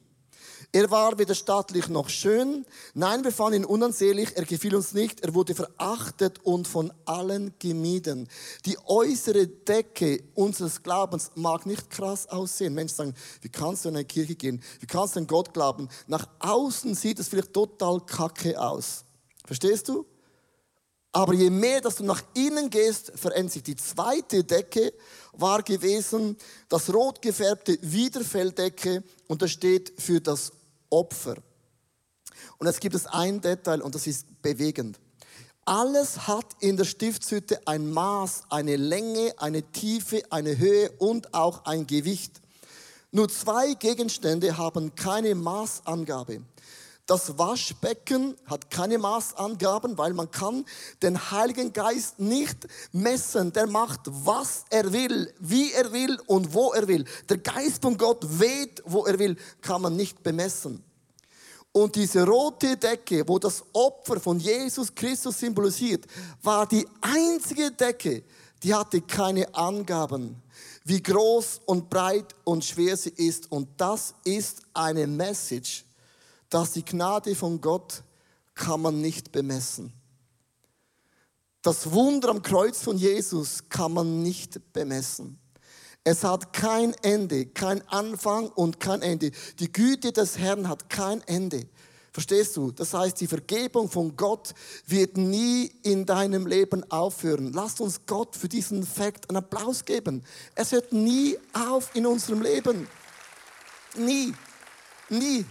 er 0.72 0.90
war 0.90 1.20
weder 1.20 1.36
stattlich 1.36 1.90
noch 1.90 2.08
schön. 2.08 2.66
Nein, 2.94 3.26
wir 3.26 3.34
fanden 3.34 3.64
ihn 3.64 3.66
unansehlich. 3.66 4.38
Er 4.38 4.46
gefiel 4.46 4.74
uns 4.74 4.94
nicht. 4.94 5.26
Er 5.26 5.34
wurde 5.34 5.56
verachtet 5.56 6.40
und 6.46 6.70
von 6.70 6.94
allen 7.04 7.54
gemieden. 7.60 8.30
Die 8.66 8.78
äußere 8.86 9.46
Decke 9.46 10.24
unseres 10.34 10.82
Glaubens 10.82 11.32
mag 11.36 11.66
nicht 11.66 11.90
krass 11.90 12.30
aussehen. 12.30 12.74
Menschen 12.74 12.96
sagen, 12.96 13.16
wie 13.42 13.50
kannst 13.50 13.84
du 13.84 13.90
in 13.90 13.98
eine 13.98 14.06
Kirche 14.06 14.36
gehen? 14.36 14.64
Wie 14.80 14.88
kannst 14.88 15.18
du 15.18 15.20
an 15.20 15.28
Gott 15.28 15.54
glauben? 15.54 15.90
Nach 16.08 16.30
außen 16.40 16.96
sieht 16.96 17.20
es 17.20 17.28
vielleicht 17.28 17.52
total 17.52 18.00
kacke 18.06 18.58
aus. 18.58 19.04
Verstehst 19.46 19.90
du? 19.90 20.06
Aber 21.14 21.34
je 21.34 21.50
mehr, 21.50 21.82
dass 21.82 21.96
du 21.98 22.04
nach 22.04 22.24
innen 22.34 22.70
gehst, 22.70 23.12
verändert 23.16 23.54
sich. 23.54 23.64
Die 23.64 23.76
zweite 23.76 24.44
Decke 24.44 24.94
war 25.34 25.62
gewesen, 25.62 26.38
das 26.70 26.94
rot 26.94 27.22
gefärbte 27.22 27.78
Wiederfelldecke 27.82 29.04
und 29.28 29.42
das 29.42 29.52
steht 29.52 29.94
für 30.00 30.22
das 30.22 30.54
Opfer. 30.90 31.36
Und 32.58 32.68
jetzt 32.68 32.80
gibt 32.80 32.96
es 32.96 33.08
ein 33.08 33.42
Detail 33.42 33.82
und 33.82 33.94
das 33.94 34.08
ist 34.08 34.42
bewegend. 34.42 35.00
Alles 35.66 36.28
hat 36.28 36.46
in 36.60 36.78
der 36.78 36.86
Stiftshütte 36.86 37.66
ein 37.68 37.92
Maß, 37.92 38.44
eine 38.50 38.78
Länge, 38.78 39.34
eine 39.38 39.64
Tiefe, 39.64 40.24
eine 40.30 40.58
Höhe 40.58 40.92
und 40.98 41.34
auch 41.34 41.66
ein 41.66 41.86
Gewicht. 41.86 42.42
Nur 43.12 43.30
zwei 43.30 43.74
Gegenstände 43.74 44.58
haben 44.58 44.96
keine 44.96 45.36
Maßangabe. 45.36 46.42
Das 47.12 47.38
Waschbecken 47.38 48.38
hat 48.46 48.72
keine 48.72 48.98
Maßangaben, 48.98 49.98
weil 49.98 50.14
man 50.14 50.32
kann 50.32 50.64
den 51.02 51.20
Heiligen 51.30 51.74
Geist 51.74 52.20
nicht 52.20 52.70
messen. 52.94 53.52
Der 53.52 53.68
macht, 53.68 54.00
was 54.06 54.64
er 54.70 54.94
will, 54.94 55.30
wie 55.42 55.74
er 55.74 55.92
will 55.92 56.18
und 56.28 56.54
wo 56.54 56.72
er 56.72 56.88
will. 56.88 57.04
Der 57.28 57.40
Geist 57.40 57.82
von 57.82 57.98
Gott 57.98 58.26
weht, 58.40 58.82
wo 58.86 59.06
er 59.06 59.20
will, 59.20 59.36
kann 59.60 59.82
man 59.82 59.98
nicht 59.98 60.24
bemessen. 60.24 60.82
Und 61.74 61.96
diese 61.96 62.26
rote 62.26 62.78
Decke, 62.78 63.28
wo 63.28 63.38
das 63.40 63.62
Opfer 63.74 64.18
von 64.22 64.40
Jesus 64.40 64.96
Christus 64.96 65.38
symbolisiert, 65.38 66.06
war 66.42 66.66
die 66.66 66.88
einzige 67.02 67.72
Decke, 67.72 68.24
die 68.64 68.74
hatte 68.74 69.02
keine 69.02 69.54
Angaben, 69.54 70.42
wie 70.86 71.04
groß 71.04 71.60
und 71.66 71.90
breit 71.90 72.34
und 72.46 72.64
schwer 72.64 72.96
sie 72.96 73.10
ist. 73.10 73.52
Und 73.52 73.68
das 73.76 74.14
ist 74.24 74.62
eine 74.74 75.08
Message, 75.08 75.84
dass 76.52 76.74
die 76.74 76.86
Gnade 76.86 77.34
von 77.34 77.60
Gott 77.60 78.04
kann 78.54 78.82
man 78.82 79.02
nicht 79.02 79.32
bemessen. 79.32 79.92
Das 81.64 81.92
Wunder 81.92 82.30
am 82.30 82.44
Kreuz 82.44 82.84
von 82.84 82.98
Jesus 82.98 83.68
kann 83.70 83.94
man 83.94 84.22
nicht 84.22 84.74
bemessen. 84.74 85.40
Es 86.04 86.24
hat 86.24 86.54
kein 86.54 86.94
Ende, 87.04 87.46
kein 87.46 87.88
Anfang 87.88 88.50
und 88.50 88.80
kein 88.80 89.02
Ende. 89.02 89.32
Die 89.60 89.72
Güte 89.72 90.12
des 90.12 90.38
Herrn 90.38 90.68
hat 90.68 90.90
kein 90.90 91.22
Ende. 91.28 91.68
Verstehst 92.12 92.58
du? 92.58 92.72
Das 92.72 92.94
heißt, 92.94 93.22
die 93.22 93.28
Vergebung 93.28 93.90
von 93.90 94.18
Gott 94.18 94.54
wird 94.86 95.16
nie 95.16 95.72
in 95.84 96.06
deinem 96.06 96.46
Leben 96.46 96.84
aufhören. 96.92 97.54
Lasst 97.54 97.80
uns 97.80 98.02
Gott 98.06 98.36
für 98.36 98.50
diesen 98.50 98.86
Fakt 98.86 99.30
einen 99.30 99.38
Applaus 99.38 99.86
geben. 99.86 100.24
Es 100.56 100.74
hört 100.74 100.92
nie 100.92 101.38
auf 101.54 101.96
in 101.96 102.06
unserem 102.06 102.42
Leben. 102.42 102.88
Nie. 103.96 104.34
Nie. 105.08 105.46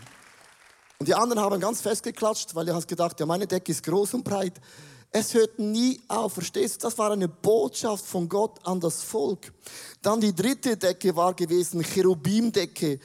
Und 1.00 1.09
die 1.09 1.14
anderen 1.14 1.40
haben 1.40 1.59
ganz 1.59 1.80
festgeklatscht, 1.80 2.54
weil 2.54 2.66
ihr 2.66 2.75
hast 2.75 2.87
gedacht, 2.87 3.19
ja, 3.19 3.25
meine 3.25 3.47
Decke 3.47 3.73
ist 3.73 3.83
groß 3.83 4.12
und 4.12 4.23
breit. 4.23 4.61
Es 5.11 5.33
hört 5.33 5.59
nie 5.59 5.99
auf, 6.09 6.35
verstehst 6.35 6.76
du? 6.76 6.87
Das 6.87 6.99
war 6.99 7.11
eine 7.11 7.26
Botschaft 7.26 8.04
von 8.04 8.28
Gott 8.28 8.59
an 8.64 8.80
das 8.80 9.02
Volk. 9.02 9.50
Dann 10.02 10.21
die 10.21 10.35
dritte 10.35 10.76
Decke 10.76 11.16
war 11.16 11.33
gewesen, 11.33 11.83
Cherubimdecke. 11.83 13.00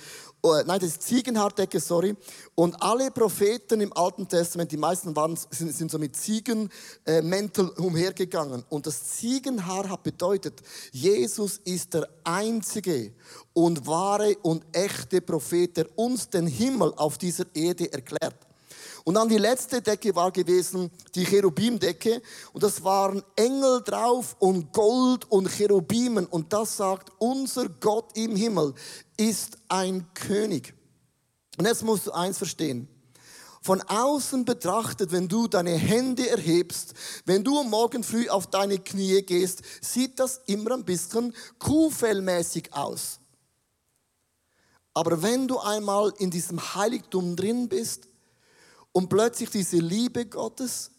Oh, 0.48 0.62
nein, 0.64 0.80
das 0.80 0.90
ist 0.90 1.02
Ziegenhaardecke, 1.02 1.80
sorry. 1.80 2.16
Und 2.54 2.80
alle 2.80 3.10
Propheten 3.10 3.82
im 3.82 3.92
Alten 3.94 4.28
Testament, 4.28 4.72
die 4.72 4.78
meisten 4.78 5.16
waren, 5.16 5.36
sind, 5.36 5.74
sind 5.74 5.90
so 5.90 5.98
mit 5.98 6.16
Ziegenmäntel 6.16 7.72
äh, 7.76 7.82
umhergegangen. 7.82 8.64
Und 8.70 8.86
das 8.86 9.06
Ziegenhaar 9.06 9.90
hat 9.90 10.04
bedeutet, 10.04 10.62
Jesus 10.92 11.60
ist 11.64 11.96
der 11.96 12.08
einzige 12.24 13.12
und 13.54 13.88
wahre 13.88 14.38
und 14.44 14.64
echte 14.72 15.20
Prophet, 15.20 15.78
der 15.78 15.88
uns 15.98 16.30
den 16.30 16.46
Himmel 16.46 16.94
auf 16.96 17.18
dieser 17.18 17.46
Erde 17.56 17.92
erklärt. 17.92 18.36
Und 19.06 19.14
dann 19.14 19.30
die 19.30 19.38
letzte 19.38 19.84
Decke 19.84 20.16
war 20.16 20.32
gewesen, 20.32 20.90
die 21.14 21.26
Cherubimdecke. 21.26 22.24
Und 22.54 22.64
das 22.64 22.84
waren 22.84 23.22
Engel 23.36 23.84
drauf 23.84 24.36
und 24.40 24.74
Gold 24.74 25.32
und 25.32 25.48
Cherubimen. 25.48 26.26
Und 26.26 26.52
das 26.52 26.76
sagt, 26.76 27.12
unser 27.20 27.70
Gott 27.70 28.18
im 28.18 28.36
Himmel 28.36 28.74
ist 29.16 29.60
ein 29.70 30.08
König. 30.16 30.74
Und 31.60 31.68
jetzt 31.68 31.84
musst 31.84 32.08
du 32.08 32.14
eins 32.14 32.40
verstehen. 32.40 32.88
Von 33.62 33.80
außen 33.84 34.44
betrachtet, 34.44 35.12
wenn 35.12 35.28
du 35.28 35.48
deine 35.48 35.76
Hände 35.76 36.28
erhebst, 36.28 36.96
wenn 37.26 37.44
du 37.44 37.62
morgen 37.64 38.04
früh 38.04 38.28
auf 38.28 38.48
deine 38.48 38.80
Knie 38.80 39.22
gehst, 39.22 39.62
sieht 39.82 40.20
das 40.20 40.42
immer 40.48 40.72
ein 40.72 40.84
bisschen 40.84 41.32
kuhfellmäßig 41.60 42.74
aus. 42.74 43.20
Aber 44.96 45.22
wenn 45.22 45.48
du 45.48 45.60
einmal 45.60 46.12
in 46.18 46.32
diesem 46.32 46.74
Heiligtum 46.74 47.36
drin 47.36 47.70
bist, 47.70 48.08
und 48.96 49.10
plötzlich 49.10 49.50
diese 49.50 49.76
Liebe 49.76 50.26
Gottes, 50.26 50.90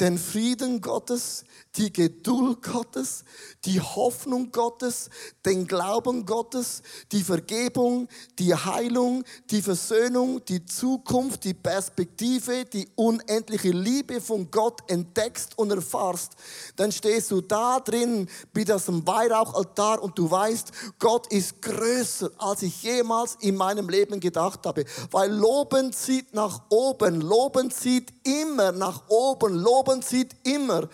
den 0.00 0.18
Frieden 0.18 0.80
Gottes, 0.80 1.44
die 1.76 1.92
Geduld 1.92 2.62
Gottes, 2.62 3.24
die 3.64 3.80
Hoffnung 3.80 4.50
Gottes, 4.50 5.10
den 5.44 5.66
Glauben 5.66 6.26
Gottes, 6.26 6.82
die 7.12 7.22
Vergebung, 7.22 8.08
die 8.38 8.54
Heilung, 8.54 9.24
die 9.50 9.62
Versöhnung, 9.62 10.44
die 10.46 10.64
Zukunft, 10.64 11.44
die 11.44 11.54
Perspektive, 11.54 12.64
die 12.64 12.88
unendliche 12.96 13.70
Liebe 13.70 14.20
von 14.20 14.50
Gott 14.50 14.80
entdeckst 14.90 15.56
und 15.58 15.70
erfahrst, 15.70 16.32
dann 16.76 16.90
stehst 16.90 17.30
du 17.30 17.40
da 17.40 17.78
drin 17.80 18.28
das 18.70 18.88
im 18.88 19.06
Weihrauchaltar 19.06 20.00
und 20.02 20.16
du 20.18 20.30
weißt, 20.30 20.70
Gott 20.98 21.26
ist 21.32 21.60
größer, 21.60 22.30
als 22.38 22.62
ich 22.62 22.82
jemals 22.82 23.36
in 23.40 23.56
meinem 23.56 23.88
Leben 23.88 24.20
gedacht 24.20 24.64
habe. 24.64 24.84
Weil 25.10 25.32
Loben 25.32 25.92
zieht 25.92 26.34
nach 26.34 26.62
oben, 26.68 27.20
Loben 27.20 27.70
zieht 27.70 28.12
immer 28.24 28.70
nach 28.70 29.08
oben, 29.08 29.54
Loben 29.54 29.89
zieht 29.98 30.34
immer 30.44 30.88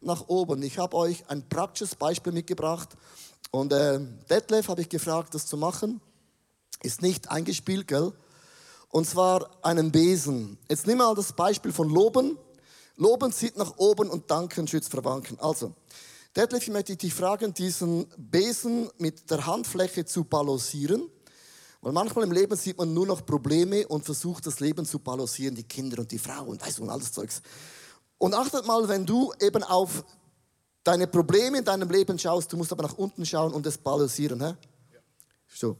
nach 0.00 0.28
oben. 0.28 0.62
Ich 0.62 0.78
habe 0.78 0.96
euch 0.96 1.28
ein 1.28 1.48
praktisches 1.48 1.94
Beispiel 1.94 2.32
mitgebracht 2.32 2.90
und 3.50 3.72
äh, 3.72 4.00
Detlef 4.28 4.68
habe 4.68 4.82
ich 4.82 4.88
gefragt, 4.88 5.34
das 5.34 5.46
zu 5.46 5.56
machen. 5.56 6.00
Ist 6.82 7.02
nicht 7.02 7.30
eingespielt, 7.30 7.88
gell? 7.88 8.12
Und 8.90 9.06
zwar 9.06 9.50
einen 9.64 9.90
Besen. 9.90 10.58
Jetzt 10.68 10.86
nimm 10.86 10.98
mal 10.98 11.14
das 11.14 11.32
Beispiel 11.32 11.72
von 11.72 11.88
Loben. 11.88 12.38
Loben 12.96 13.32
zieht 13.32 13.56
nach 13.56 13.76
oben 13.76 14.10
und 14.10 14.30
Danken 14.30 14.68
schützt 14.68 14.92
vor. 14.92 15.22
Also, 15.38 15.72
Detlef, 16.36 16.62
ich 16.64 16.72
möchte 16.72 16.96
dich 16.96 17.14
fragen, 17.14 17.54
diesen 17.54 18.06
Besen 18.16 18.90
mit 18.98 19.30
der 19.30 19.46
Handfläche 19.46 20.04
zu 20.04 20.24
balancieren. 20.24 21.08
Weil 21.80 21.92
manchmal 21.92 22.24
im 22.24 22.32
Leben 22.32 22.56
sieht 22.56 22.78
man 22.78 22.94
nur 22.94 23.06
noch 23.06 23.26
Probleme 23.26 23.86
und 23.86 24.04
versucht 24.04 24.46
das 24.46 24.58
Leben 24.58 24.86
zu 24.86 24.98
balancieren, 24.98 25.54
die 25.54 25.64
Kinder 25.64 25.98
und 26.00 26.10
die 26.10 26.18
Frau 26.18 26.44
und 26.44 26.64
weißt 26.64 26.80
und 26.80 26.90
alles 26.90 27.12
Zeugs. 27.12 27.42
Und 28.24 28.32
achtet 28.32 28.64
mal, 28.64 28.88
wenn 28.88 29.04
du 29.04 29.34
eben 29.38 29.62
auf 29.62 30.02
deine 30.82 31.06
Probleme 31.06 31.58
in 31.58 31.64
deinem 31.66 31.90
Leben 31.90 32.18
schaust, 32.18 32.50
du 32.50 32.56
musst 32.56 32.72
aber 32.72 32.84
nach 32.84 32.96
unten 32.96 33.26
schauen 33.26 33.52
und 33.52 33.66
es 33.66 33.76
balancieren. 33.76 34.40
Hä? 34.40 34.54
Ja. 34.94 35.00
So. 35.46 35.76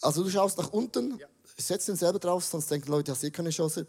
Also 0.00 0.24
du 0.24 0.30
schaust 0.30 0.56
nach 0.56 0.70
unten, 0.70 1.18
ja. 1.18 1.26
setz 1.58 1.84
den 1.84 1.96
selber 1.96 2.18
drauf, 2.18 2.46
sonst 2.46 2.70
denken 2.70 2.90
Leute, 2.90 3.12
hast 3.12 3.22
eh 3.22 3.30
keine 3.30 3.50
Chance. 3.50 3.86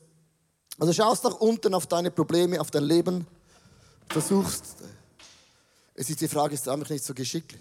Also 0.77 0.91
schaust 0.91 1.23
nach 1.23 1.35
unten 1.35 1.73
auf 1.73 1.87
deine 1.87 2.11
Probleme, 2.11 2.59
auf 2.59 2.69
dein 2.69 2.83
Leben, 2.83 3.27
versuchst. 4.09 4.75
Es 5.93 6.09
ist 6.09 6.19
die 6.19 6.27
Frage, 6.27 6.53
ist 6.53 6.67
einfach 6.67 6.89
nicht 6.89 7.05
so 7.05 7.13
geschickt. 7.13 7.55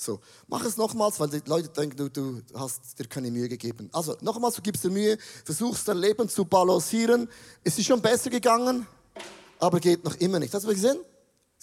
So, 0.00 0.20
mach 0.46 0.64
es 0.64 0.76
nochmals, 0.76 1.18
weil 1.18 1.28
die 1.28 1.42
Leute 1.46 1.70
denken, 1.70 1.96
du, 1.96 2.08
du 2.08 2.40
hast 2.54 2.96
dir 2.96 3.06
keine 3.08 3.32
Mühe 3.32 3.48
gegeben. 3.48 3.90
Also 3.92 4.16
nochmals, 4.20 4.54
du 4.54 4.62
gibst 4.62 4.84
dir 4.84 4.90
Mühe, 4.90 5.18
versuchst 5.44 5.88
dein 5.88 5.98
Leben 5.98 6.28
zu 6.28 6.44
balancieren. 6.44 7.28
Es 7.64 7.76
ist 7.76 7.86
schon 7.86 8.00
besser 8.00 8.30
gegangen, 8.30 8.86
aber 9.58 9.80
geht 9.80 10.04
noch 10.04 10.14
immer 10.14 10.38
nicht. 10.38 10.54
Hast 10.54 10.64
du 10.64 10.68
gesehen? 10.68 10.98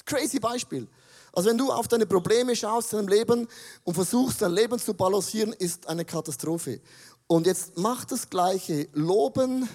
Crazy 0.04 0.40
Beispiel. 0.40 0.86
Also 1.32 1.50
wenn 1.50 1.58
du 1.58 1.72
auf 1.72 1.88
deine 1.88 2.06
Probleme 2.06 2.54
schaust 2.58 2.92
in 2.92 3.00
deinem 3.00 3.08
Leben 3.08 3.48
und 3.86 3.94
versuchst 3.94 4.42
dein 4.42 4.52
Leben 4.52 4.80
zu 4.80 4.94
balancieren, 4.94 5.54
ist 5.54 5.88
eine 5.88 6.04
Katastrophe. 6.04 6.82
Und 7.28 7.48
jetzt 7.48 7.78
mach 7.78 8.04
das 8.04 8.30
Gleiche. 8.30 8.90
Loben 8.92 9.70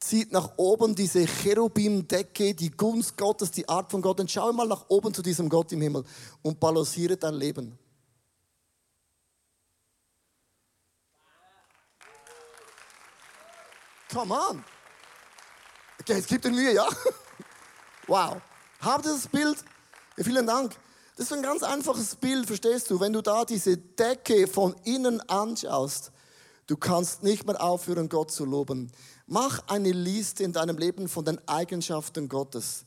zieht 0.00 0.32
nach 0.32 0.50
oben 0.56 0.96
diese 0.96 1.26
Cherubim-Decke, 1.26 2.54
die 2.54 2.72
Gunst 2.72 3.16
Gottes, 3.16 3.52
die 3.52 3.68
Art 3.68 3.88
von 3.88 4.02
Gott. 4.02 4.18
Und 4.18 4.32
schau 4.32 4.52
mal 4.52 4.66
nach 4.66 4.86
oben 4.88 5.14
zu 5.14 5.22
diesem 5.22 5.48
Gott 5.48 5.70
im 5.70 5.80
Himmel 5.80 6.02
und 6.42 6.58
balanciere 6.58 7.16
dein 7.16 7.34
Leben. 7.34 7.78
Come 14.12 14.34
on. 14.34 14.64
Okay, 16.00 16.18
es 16.18 16.26
gibt 16.26 16.44
dir 16.44 16.50
Mühe, 16.50 16.74
ja? 16.74 16.88
Wow. 18.06 18.38
Habt 18.80 19.06
ihr 19.06 19.12
das 19.12 19.28
Bild? 19.28 19.58
Ja, 20.16 20.24
vielen 20.24 20.46
Dank. 20.46 20.74
Das 21.16 21.26
ist 21.26 21.32
ein 21.32 21.42
ganz 21.42 21.62
einfaches 21.62 22.16
Bild, 22.16 22.46
verstehst 22.46 22.90
du? 22.90 22.98
Wenn 22.98 23.12
du 23.12 23.20
da 23.20 23.44
diese 23.44 23.76
Decke 23.76 24.48
von 24.48 24.74
innen 24.82 25.20
anschaust, 25.28 26.10
du 26.66 26.76
kannst 26.76 27.22
nicht 27.22 27.46
mehr 27.46 27.62
aufhören, 27.62 28.08
Gott 28.08 28.32
zu 28.32 28.44
loben. 28.44 28.90
Mach 29.26 29.62
eine 29.68 29.92
Liste 29.92 30.42
in 30.42 30.52
deinem 30.52 30.76
Leben 30.76 31.08
von 31.08 31.24
den 31.24 31.46
Eigenschaften 31.46 32.28
Gottes. 32.28 32.84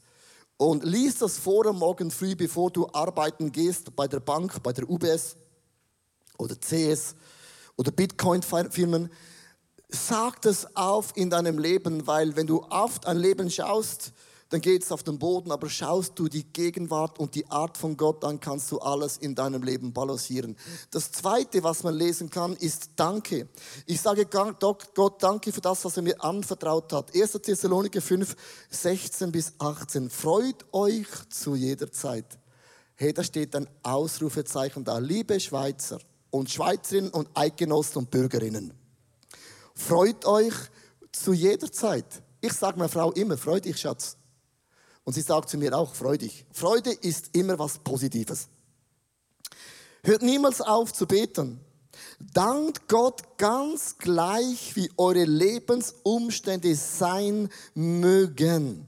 Und 0.58 0.84
lies 0.84 1.20
das 1.20 1.38
vor 1.38 1.66
am 1.68 1.80
Morgen 1.80 2.12
früh, 2.12 2.36
bevor 2.36 2.70
du 2.70 2.90
arbeiten 2.92 3.50
gehst, 3.50 3.96
bei 3.96 4.10
der 4.10 4.20
Bank, 4.20 4.62
bei 4.62 4.74
der 4.74 4.90
UBS 4.90 5.38
oder 6.38 6.56
CS 6.60 7.16
oder 7.78 7.92
Bitcoin-Firmen 7.92 9.10
sag 9.94 10.42
das 10.42 10.76
auf 10.76 11.16
in 11.16 11.30
deinem 11.30 11.60
Leben, 11.60 12.08
weil 12.08 12.36
wenn 12.36 12.48
du 12.48 12.62
auf 12.64 13.00
dein 13.00 13.18
Leben 13.18 13.50
schaust, 13.50 14.14
dann 14.50 14.62
geht 14.62 14.84
es 14.84 14.92
auf 14.92 15.02
den 15.02 15.18
Boden, 15.18 15.52
aber 15.52 15.68
schaust 15.68 16.14
du 16.20 16.28
die 16.28 16.44
Gegenwart 16.44 17.18
und 17.18 17.34
die 17.34 17.50
Art 17.50 17.76
von 17.76 17.98
Gott 17.98 18.24
an, 18.24 18.40
kannst 18.40 18.72
du 18.72 18.78
alles 18.78 19.18
in 19.18 19.34
deinem 19.34 19.64
Leben 19.64 19.94
balancieren. 19.94 20.56
Das 20.92 21.12
Zweite, 21.12 21.64
was 21.64 21.82
man 21.82 21.96
lesen 21.96 22.30
kann, 22.30 22.56
ist 22.58 22.92
Danke. 22.96 23.48
Ich 23.88 24.00
sage 24.00 24.28
Gott 24.28 25.24
Danke 25.24 25.52
für 25.52 25.62
das, 25.62 25.84
was 25.86 25.98
er 25.98 26.04
mir 26.04 26.24
anvertraut 26.24 26.94
hat. 26.94 27.16
1. 27.16 27.32
Thessaloniker 27.32 28.02
5, 28.02 28.36
16 28.70 29.32
bis 29.32 29.54
18. 29.58 30.12
Freut 30.12 30.66
euch 30.72 31.08
zu 31.30 31.56
jeder 31.56 31.92
Zeit. 31.92 32.38
Hey, 32.96 33.12
da 33.12 33.24
steht 33.24 33.56
ein 33.56 33.68
Ausrufezeichen 33.82 34.84
da. 34.84 35.00
Liebe 35.00 35.40
Schweizer 35.40 35.98
und 36.30 36.52
Schweizerinnen 36.52 37.10
und 37.10 37.28
Eidgenossen 37.34 38.00
und 38.00 38.12
Bürgerinnen. 38.12 38.83
Freut 39.76 40.26
euch 40.26 40.54
zu 41.12 41.34
jeder 41.34 41.72
Zeit. 41.72 42.06
Ich 42.42 42.54
sage 42.54 42.78
meiner 42.78 42.90
Frau 42.90 43.12
immer, 43.14 43.38
freu 43.38 43.60
dich, 43.60 43.80
Schatz. 43.80 44.18
Und 45.04 45.14
sie 45.14 45.22
sagt 45.22 45.50
zu 45.50 45.58
mir 45.58 45.78
auch, 45.78 45.94
freu 45.94 46.18
dich. 46.18 46.46
Freude 46.52 46.92
ist 46.92 47.36
immer 47.36 47.60
was 47.60 47.78
Positives. 47.80 48.48
Hört 50.04 50.22
niemals 50.22 50.62
auf 50.62 50.94
zu 50.94 51.08
beten. 51.08 51.60
Dankt 52.20 52.88
Gott 52.88 53.38
ganz 53.38 53.98
gleich, 53.98 54.76
wie 54.76 54.90
eure 54.98 55.26
Lebensumstände 55.26 56.76
sein 56.76 57.50
mögen. 57.74 58.88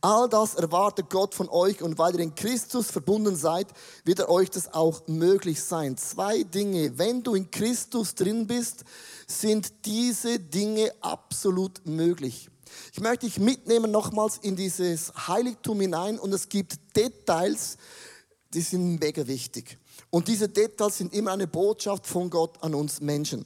All 0.00 0.28
das 0.28 0.54
erwartet 0.54 1.10
Gott 1.10 1.34
von 1.34 1.48
euch 1.48 1.82
und 1.82 1.98
weil 1.98 2.14
ihr 2.14 2.20
in 2.20 2.34
Christus 2.34 2.90
verbunden 2.90 3.36
seid, 3.36 3.68
wird 4.04 4.20
er 4.20 4.28
euch 4.28 4.50
das 4.50 4.72
auch 4.72 5.06
möglich 5.06 5.62
sein. 5.62 5.96
Zwei 5.96 6.42
Dinge. 6.42 6.98
Wenn 6.98 7.22
du 7.22 7.34
in 7.34 7.50
Christus 7.50 8.14
drin 8.14 8.46
bist, 8.46 8.84
sind 9.26 9.72
diese 9.84 10.38
Dinge 10.38 10.92
absolut 11.00 11.84
möglich. 11.86 12.48
Ich 12.92 13.00
möchte 13.00 13.26
dich 13.26 13.38
mitnehmen 13.38 13.90
nochmals 13.90 14.38
in 14.38 14.56
dieses 14.56 15.12
Heiligtum 15.28 15.80
hinein 15.80 16.18
und 16.18 16.32
es 16.32 16.48
gibt 16.48 16.78
Details, 16.96 17.76
die 18.52 18.60
sind 18.60 19.00
mega 19.00 19.26
wichtig. 19.26 19.78
Und 20.10 20.28
diese 20.28 20.48
Details 20.48 20.98
sind 20.98 21.12
immer 21.12 21.32
eine 21.32 21.46
Botschaft 21.46 22.06
von 22.06 22.30
Gott 22.30 22.62
an 22.62 22.74
uns 22.74 23.00
Menschen. 23.00 23.44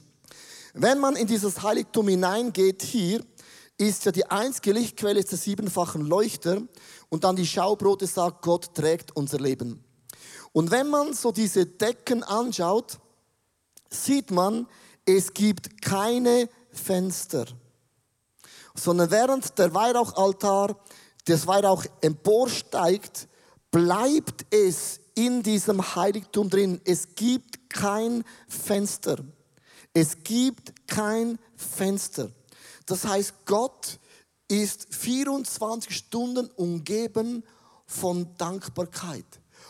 Wenn 0.73 0.99
man 0.99 1.17
in 1.17 1.27
dieses 1.27 1.61
Heiligtum 1.61 2.07
hineingeht 2.07 2.81
hier, 2.81 3.21
ist 3.81 4.05
ja 4.05 4.11
die 4.11 4.25
einzige 4.25 4.73
Lichtquelle 4.73 5.23
der 5.23 5.37
siebenfachen 5.37 6.05
Leuchter 6.05 6.61
und 7.09 7.23
dann 7.23 7.35
die 7.35 7.47
Schaubrote 7.47 8.05
sagt, 8.05 8.43
Gott 8.43 8.75
trägt 8.75 9.15
unser 9.15 9.39
Leben. 9.39 9.83
Und 10.53 10.69
wenn 10.69 10.87
man 10.87 11.13
so 11.13 11.31
diese 11.31 11.65
Decken 11.65 12.23
anschaut, 12.23 12.99
sieht 13.89 14.29
man, 14.29 14.67
es 15.05 15.33
gibt 15.33 15.81
keine 15.81 16.47
Fenster, 16.71 17.45
sondern 18.75 19.09
während 19.09 19.57
der 19.57 19.73
Weihrauchaltar, 19.73 20.77
das 21.25 21.47
Weihrauch 21.47 21.85
emporsteigt, 22.01 23.27
bleibt 23.71 24.45
es 24.51 24.99
in 25.15 25.41
diesem 25.41 25.95
Heiligtum 25.95 26.49
drin. 26.49 26.81
Es 26.85 27.15
gibt 27.15 27.69
kein 27.69 28.23
Fenster. 28.47 29.17
Es 29.93 30.23
gibt 30.23 30.87
kein 30.87 31.37
Fenster. 31.55 32.31
Das 32.85 33.05
heißt, 33.05 33.33
Gott 33.45 33.99
ist 34.47 34.93
24 34.93 35.95
Stunden 35.95 36.49
umgeben 36.55 37.43
von 37.85 38.27
Dankbarkeit, 38.37 39.25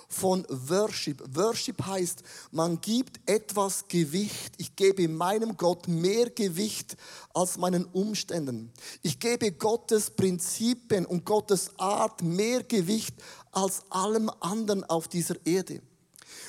von 0.07 0.45
Worship. 0.49 1.23
Worship 1.35 1.85
heißt, 1.85 2.23
man 2.51 2.81
gibt 2.81 3.19
etwas 3.29 3.87
Gewicht. 3.87 4.53
Ich 4.57 4.75
gebe 4.75 5.07
meinem 5.07 5.57
Gott 5.57 5.87
mehr 5.87 6.29
Gewicht 6.29 6.97
als 7.33 7.57
meinen 7.57 7.85
Umständen. 7.85 8.71
Ich 9.01 9.19
gebe 9.19 9.51
Gottes 9.51 10.09
Prinzipien 10.09 11.05
und 11.05 11.25
Gottes 11.25 11.71
Art 11.77 12.21
mehr 12.21 12.63
Gewicht 12.63 13.15
als 13.51 13.83
allem 13.89 14.31
anderen 14.39 14.83
auf 14.85 15.07
dieser 15.07 15.35
Erde. 15.45 15.81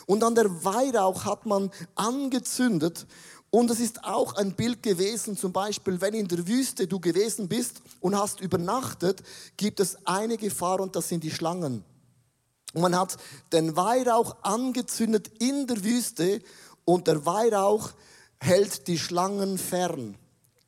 Und 0.07 0.25
an 0.25 0.35
der 0.35 0.64
Weihrauch 0.64 1.25
hat 1.25 1.47
man 1.47 1.71
angezündet 1.95 3.07
und 3.55 3.71
es 3.71 3.81
ist 3.81 4.03
auch 4.03 4.35
ein 4.37 4.55
Bild 4.55 4.83
gewesen, 4.83 5.37
zum 5.37 5.53
Beispiel, 5.53 6.01
wenn 6.01 6.15
in 6.15 6.27
der 6.27 6.49
Wüste 6.49 6.87
du 6.87 6.99
gewesen 6.99 7.49
bist 7.49 7.83
und 8.01 8.17
hast 8.17 8.41
übernachtet, 8.41 9.23
gibt 9.59 9.79
es 9.79 9.99
eine 10.07 10.39
Gefahr 10.39 10.81
und 10.81 10.97
das 10.97 11.11
sind 11.11 11.23
die 11.23 11.31
Schlangen. 11.31 11.85
Und 12.73 12.81
man 12.81 12.97
hat 12.99 13.19
den 13.53 13.77
Weihrauch 13.77 14.37
angezündet 14.41 15.31
in 15.39 15.67
der 15.67 15.85
Wüste 15.85 16.41
und 16.87 17.07
der 17.07 17.27
Weihrauch 17.27 17.91
hält 18.41 18.89
die 18.89 18.99
Schlangen 18.99 19.59
fern. 19.59 20.17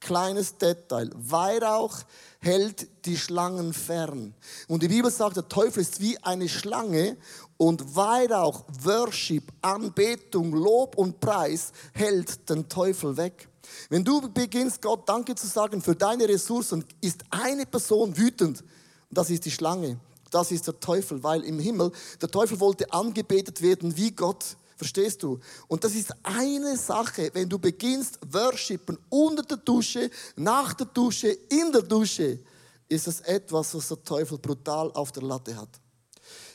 Kleines 0.05 0.59
Detail. 0.59 1.11
Weihrauch 1.15 2.01
hält 2.39 3.07
die 3.07 3.17
Schlangen 3.17 3.73
fern. 3.73 4.35
Und 4.69 4.83
die 4.83 4.89
Bibel 4.89 5.11
sagt, 5.11 5.37
der 5.37 5.49
Teufel 5.49 5.81
ist 5.81 5.99
wie 5.99 6.19
eine 6.23 6.47
Schlange 6.47 7.17
und 7.57 7.97
Weihrauch, 7.97 8.65
Worship, 8.83 9.51
Anbetung, 9.63 10.53
Lob 10.53 10.99
und 10.99 11.21
Preis 11.21 11.73
hält 11.95 12.51
den 12.51 12.69
Teufel 12.69 13.17
weg. 13.17 13.49
Wenn 13.89 14.05
du 14.05 14.21
beginnst, 14.29 14.83
Gott 14.83 15.09
Danke 15.09 15.35
zu 15.35 15.47
sagen 15.47 15.81
für 15.81 15.97
deine 15.97 16.29
Ressourcen, 16.29 16.85
ist 17.01 17.25
eine 17.31 17.65
Person 17.65 18.15
wütend. 18.15 18.61
Und 18.61 19.19
das 19.19 19.31
ist 19.31 19.47
die 19.47 19.51
Schlange. 19.51 19.99
Das 20.31 20.53
ist 20.53 20.67
der 20.67 20.79
Teufel, 20.79 21.23
weil 21.23 21.43
im 21.45 21.59
Himmel, 21.59 21.93
der 22.21 22.29
Teufel 22.29 22.61
wollte 22.61 22.93
angebetet 22.93 23.63
werden 23.63 23.97
wie 23.97 24.11
Gott. 24.11 24.59
Verstehst 24.77 25.23
du? 25.23 25.39
Und 25.69 25.85
das 25.85 25.95
ist 25.95 26.13
eine 26.23 26.77
Sache, 26.77 27.31
wenn 27.33 27.49
du 27.49 27.59
beginnst, 27.59 28.19
worshipen 28.27 28.99
unter 29.09 29.43
der 29.43 29.59
Dusche, 29.59 30.11
nach 30.37 30.75
der 30.75 30.87
Dusche, 30.87 31.29
in 31.29 31.71
der 31.73 31.83
Dusche, 31.83 32.41
ist 32.89 33.07
es 33.07 33.21
etwas, 33.21 33.75
was 33.75 33.89
der 33.89 34.03
Teufel 34.03 34.39
brutal 34.39 34.91
auf 34.93 35.13
der 35.13 35.23
Latte 35.23 35.57
hat. 35.57 35.69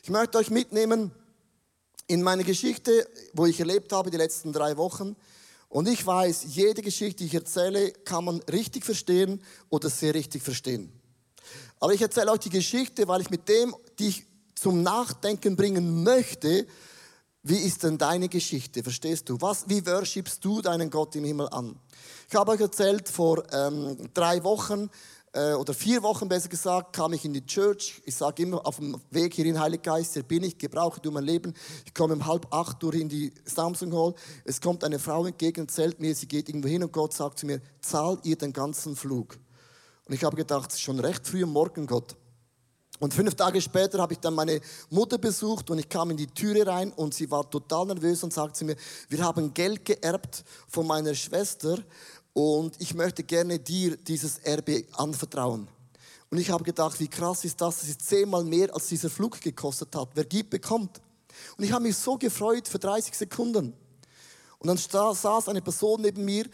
Ich 0.04 0.10
möchte 0.10 0.38
euch 0.38 0.50
mitnehmen 0.50 1.12
in 2.08 2.22
meine 2.22 2.44
Geschichte, 2.44 3.08
wo 3.34 3.46
ich 3.46 3.60
erlebt 3.60 3.92
habe 3.94 4.10
die 4.10 4.18
letzten 4.18 4.52
drei 4.52 4.78
Wochen. 4.78 5.16
Und 5.70 5.88
ich 5.88 6.06
weiß, 6.06 6.46
jede 6.48 6.82
Geschichte, 6.82 7.18
die 7.18 7.28
ich 7.28 7.36
erzähle, 7.36 7.92
kann 7.92 8.26
man 8.26 8.40
richtig 8.52 8.84
verstehen 8.84 9.42
oder 9.70 9.90
sehr 9.90 10.16
richtig 10.16 10.42
verstehen. 10.42 10.92
Aber 11.80 11.94
ich 11.94 12.02
erzähle 12.02 12.32
euch 12.32 12.40
die 12.40 12.50
Geschichte, 12.50 13.08
weil 13.08 13.22
ich 13.22 13.30
mit 13.30 13.48
dem, 13.48 13.76
die 14.00 14.08
ich 14.08 14.26
zum 14.56 14.82
Nachdenken 14.82 15.56
bringen 15.56 16.04
möchte, 16.04 16.68
wie 17.44 17.58
ist 17.58 17.84
denn 17.84 17.98
deine 17.98 18.28
Geschichte? 18.28 18.84
Verstehst 18.84 19.30
du? 19.30 19.40
Was, 19.40 19.70
wie 19.70 19.86
worshipst 19.86 20.44
du 20.44 20.62
deinen 20.62 20.90
Gott 20.90 21.16
im 21.16 21.24
Himmel 21.24 21.48
an? 21.50 21.80
Ich 22.28 22.36
habe 22.36 22.52
euch 22.52 22.60
erzählt, 22.60 23.08
vor 23.08 23.44
ähm, 23.54 24.10
drei 24.14 24.44
Wochen 24.44 24.90
äh, 25.32 25.54
oder 25.54 25.74
vier 25.74 26.04
Wochen 26.04 26.28
besser 26.28 26.50
gesagt, 26.50 26.94
kam 26.94 27.14
ich 27.14 27.24
in 27.24 27.34
die 27.34 27.46
Church. 27.46 28.02
Ich 28.06 28.16
sage 28.16 28.44
immer 28.44 28.66
auf 28.68 28.78
dem 28.78 29.00
Weg 29.10 29.34
hier 29.34 29.46
in 29.46 29.60
Heiliggeist, 29.60 30.14
hier 30.14 30.24
bin 30.24 30.44
ich, 30.44 30.58
gebrauche 30.58 31.00
du 31.00 31.12
mein 31.12 31.24
Leben. 31.24 31.54
Ich 31.86 31.94
komme 31.94 32.16
um 32.16 32.26
halb 32.26 32.54
acht 32.54 32.84
Uhr 32.84 32.94
in 32.94 33.08
die 33.08 33.34
Samsung 33.46 33.94
Hall. 33.94 34.16
Es 34.44 34.60
kommt 34.60 34.84
eine 34.84 35.00
Frau 35.00 35.26
entgegen, 35.26 35.62
erzählt 35.62 36.00
mir, 36.00 36.14
sie 36.16 36.28
geht 36.28 36.50
irgendwo 36.50 36.68
hin 36.68 36.84
und 36.84 36.92
Gott 36.92 37.14
sagt 37.14 37.40
zu 37.40 37.46
mir, 37.46 37.62
zahl 37.82 38.20
ihr 38.24 38.36
den 38.36 38.52
ganzen 38.52 38.96
Flug. 38.96 39.38
Und 40.06 40.14
ich 40.14 40.24
habe 40.24 40.36
gedacht, 40.36 40.78
schon 40.78 41.00
recht 41.00 41.26
früh 41.26 41.44
am 41.44 41.54
Morgen, 41.54 41.88
Gott. 41.88 42.18
Und 43.00 43.14
fünf 43.14 43.34
Tage 43.36 43.62
später 43.62 44.00
habe 44.00 44.14
ich 44.14 44.20
dann 44.20 44.34
meine 44.34 44.60
Mutter 44.90 45.18
besucht 45.18 45.70
und 45.70 45.80
ich 45.80 45.88
kam 45.88 46.12
in 46.12 46.18
die 46.18 46.28
Türe 46.28 46.68
rein 46.68 46.92
und 46.92 47.14
sie 47.14 47.32
war 47.32 47.50
total 47.50 47.86
nervös 47.86 48.24
und 48.24 48.34
sagte 48.34 48.66
mir, 48.66 48.76
wir 49.08 49.24
haben 49.24 49.54
Geld 49.54 49.86
geerbt 49.86 50.44
von 50.68 50.86
meiner 50.86 51.16
Schwester 51.16 51.78
und 52.34 52.76
ich 52.80 52.94
möchte 52.94 53.24
gerne 53.24 53.58
dir 53.58 53.96
dieses 53.96 54.40
Erbe 54.40 54.84
anvertrauen. 54.94 55.68
Und 56.30 56.38
ich 56.38 56.50
habe 56.52 56.64
gedacht, 56.64 57.00
wie 57.00 57.08
krass 57.08 57.44
ist 57.46 57.60
das? 57.60 57.80
Das 57.80 57.90
ist 57.90 58.08
zehnmal 58.08 58.44
mehr, 58.44 58.74
als 58.74 58.88
dieser 58.88 59.10
Flug 59.10 59.40
gekostet 59.42 59.96
hat. 59.96 60.10
Wer 60.14 60.26
gibt, 60.26 60.50
bekommt. 60.50 61.02
Und 61.58 61.64
ich 61.64 61.72
habe 61.72 61.84
mich 61.84 61.96
so 61.96 62.18
gefreut 62.18 62.68
für 62.68 62.80
30 62.80 63.16
Sekunden. 63.16 63.74
Und 64.60 64.68
dann 64.68 64.78
saß 64.78 65.48
eine 65.48 65.62
Person 65.62 66.02
neben 66.02 66.26
mir 66.26 66.46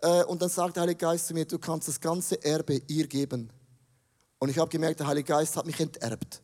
äh, 0.00 0.22
und 0.24 0.40
dann 0.42 0.50
sagte 0.50 0.74
der 0.74 0.82
Heilige 0.82 0.98
Geist 0.98 1.28
zu 1.28 1.34
mir, 1.34 1.46
du 1.46 1.58
kannst 1.58 1.88
das 1.88 2.00
ganze 2.00 2.42
Erbe 2.44 2.80
ihr 2.86 3.06
geben. 3.06 3.50
Und 4.38 4.48
ich 4.48 4.58
habe 4.58 4.70
gemerkt, 4.70 5.00
der 5.00 5.06
Heilige 5.06 5.32
Geist 5.32 5.56
hat 5.56 5.66
mich 5.66 5.78
enterbt. 5.80 6.42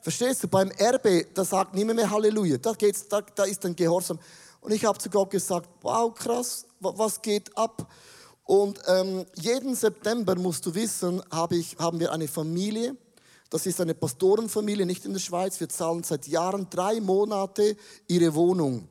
Verstehst 0.00 0.42
du? 0.42 0.48
Beim 0.48 0.70
Erbe, 0.72 1.26
da 1.32 1.44
sagt 1.44 1.74
niemand 1.74 1.96
mehr 1.96 2.10
Halleluja. 2.10 2.58
Da, 2.58 2.72
geht's, 2.72 3.06
da, 3.08 3.20
da 3.20 3.44
ist 3.44 3.64
ein 3.64 3.76
Gehorsam. 3.76 4.18
Und 4.60 4.72
ich 4.72 4.84
habe 4.84 4.98
zu 4.98 5.10
Gott 5.10 5.30
gesagt, 5.30 5.68
wow, 5.82 6.12
krass, 6.12 6.66
was 6.80 7.22
geht 7.22 7.56
ab? 7.56 7.88
Und 8.44 8.80
ähm, 8.86 9.24
jeden 9.36 9.74
September, 9.74 10.34
musst 10.36 10.66
du 10.66 10.74
wissen, 10.74 11.22
hab 11.30 11.52
ich, 11.52 11.76
haben 11.78 12.00
wir 12.00 12.12
eine 12.12 12.26
Familie. 12.26 12.96
Das 13.48 13.66
ist 13.66 13.80
eine 13.80 13.94
Pastorenfamilie, 13.94 14.86
nicht 14.86 15.04
in 15.04 15.12
der 15.12 15.20
Schweiz. 15.20 15.60
Wir 15.60 15.68
zahlen 15.68 16.02
seit 16.02 16.26
Jahren 16.26 16.68
drei 16.70 17.00
Monate 17.00 17.76
ihre 18.08 18.34
Wohnung. 18.34 18.88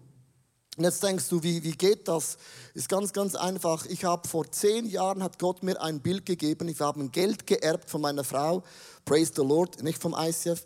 Und 0.81 0.85
jetzt 0.85 1.03
denkst 1.03 1.29
du, 1.29 1.43
wie, 1.43 1.61
wie 1.61 1.73
geht 1.73 2.07
das? 2.07 2.39
Ist 2.73 2.89
ganz, 2.89 3.13
ganz 3.13 3.35
einfach. 3.35 3.85
Ich 3.85 4.03
habe 4.03 4.27
vor 4.27 4.51
zehn 4.51 4.87
Jahren 4.87 5.21
hat 5.21 5.37
Gott 5.37 5.61
mir 5.61 5.79
ein 5.79 5.99
Bild 5.99 6.25
gegeben. 6.25 6.67
Ich 6.69 6.79
habe 6.79 7.07
Geld 7.09 7.45
geerbt 7.45 7.87
von 7.87 8.01
meiner 8.01 8.23
Frau. 8.23 8.63
Praise 9.05 9.31
the 9.35 9.43
Lord, 9.43 9.83
nicht 9.83 10.01
vom 10.01 10.15
ICF. 10.17 10.65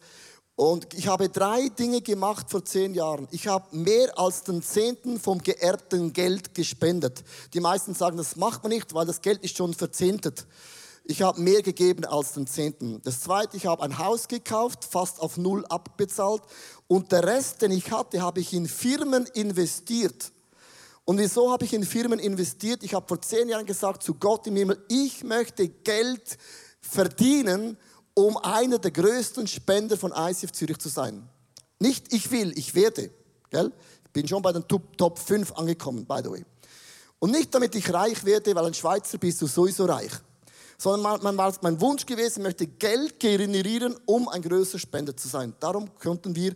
Und 0.55 0.93
ich 0.93 1.07
habe 1.07 1.27
drei 1.27 1.67
Dinge 1.67 1.99
gemacht 1.99 2.49
vor 2.49 2.63
zehn 2.63 2.93
Jahren. 2.93 3.27
Ich 3.31 3.47
habe 3.47 3.75
mehr 3.75 4.17
als 4.17 4.43
den 4.43 4.61
Zehnten 4.63 5.19
vom 5.19 5.39
geerbten 5.39 6.13
Geld 6.13 6.53
gespendet. 6.53 7.25
Die 7.53 7.59
meisten 7.59 7.93
sagen, 7.93 8.15
das 8.15 8.37
macht 8.37 8.63
man 8.63 8.71
nicht, 8.71 8.93
weil 8.93 9.05
das 9.05 9.21
Geld 9.21 9.43
ist 9.43 9.57
schon 9.57 9.73
verzehntet. 9.73 10.47
Ich 11.07 11.21
habe 11.21 11.39
mehr 11.39 11.61
gegeben 11.61 12.03
als 12.05 12.33
den 12.33 12.47
Zehnten. 12.47 12.99
Das 13.03 13.21
zweite, 13.21 13.55
ich 13.57 13.67
habe 13.67 13.83
ein 13.83 13.99
Haus 13.99 14.27
gekauft, 14.27 14.83
fast 14.83 15.21
auf 15.21 15.37
Null 15.37 15.63
abbezahlt. 15.67 16.41
Und 16.87 17.11
der 17.11 17.23
Rest, 17.23 17.61
den 17.61 17.69
ich 17.69 17.91
hatte, 17.91 18.23
habe 18.23 18.39
ich 18.39 18.53
in 18.53 18.67
Firmen 18.67 19.27
investiert. 19.35 20.31
Und 21.03 21.19
wieso 21.19 21.51
habe 21.51 21.63
ich 21.63 21.73
in 21.73 21.83
Firmen 21.83 22.17
investiert? 22.17 22.81
Ich 22.81 22.95
habe 22.95 23.07
vor 23.07 23.21
zehn 23.21 23.47
Jahren 23.47 23.67
gesagt 23.67 24.01
zu 24.01 24.15
Gott 24.15 24.47
im 24.47 24.55
Himmel, 24.55 24.83
ich 24.89 25.23
möchte 25.23 25.67
Geld 25.69 26.39
verdienen, 26.81 27.77
um 28.15 28.37
einer 28.37 28.79
der 28.79 28.89
größten 28.89 29.45
Spender 29.45 29.97
von 29.97 30.11
ICF 30.11 30.53
Zürich 30.53 30.79
zu 30.79 30.89
sein. 30.89 31.29
Nicht 31.77 32.11
ich 32.13 32.31
will, 32.31 32.51
ich 32.57 32.73
werde. 32.73 33.11
Gell? 33.51 33.71
Ich 34.05 34.11
bin 34.11 34.27
schon 34.27 34.41
bei 34.41 34.51
den 34.51 34.67
Top, 34.67 34.97
Top 34.97 35.19
5 35.19 35.51
angekommen, 35.51 36.03
by 36.07 36.21
the 36.23 36.31
way. 36.31 36.45
Und 37.19 37.29
nicht 37.29 37.53
damit 37.53 37.75
ich 37.75 37.93
reich 37.93 38.25
werde, 38.25 38.55
weil 38.55 38.65
ein 38.65 38.73
Schweizer 38.73 39.19
bist 39.19 39.39
du 39.39 39.45
sowieso 39.45 39.85
reich 39.85 40.11
sondern 40.77 41.21
man 41.21 41.37
war 41.37 41.53
mein 41.61 41.79
Wunsch 41.81 42.05
gewesen, 42.05 42.39
ich 42.39 42.43
möchte 42.43 42.67
Geld 42.67 43.19
generieren, 43.19 43.95
um 44.05 44.27
ein 44.27 44.41
größerer 44.41 44.79
Spender 44.79 45.15
zu 45.15 45.27
sein. 45.27 45.53
Darum 45.59 45.89
konnten 45.99 46.35
wir 46.35 46.55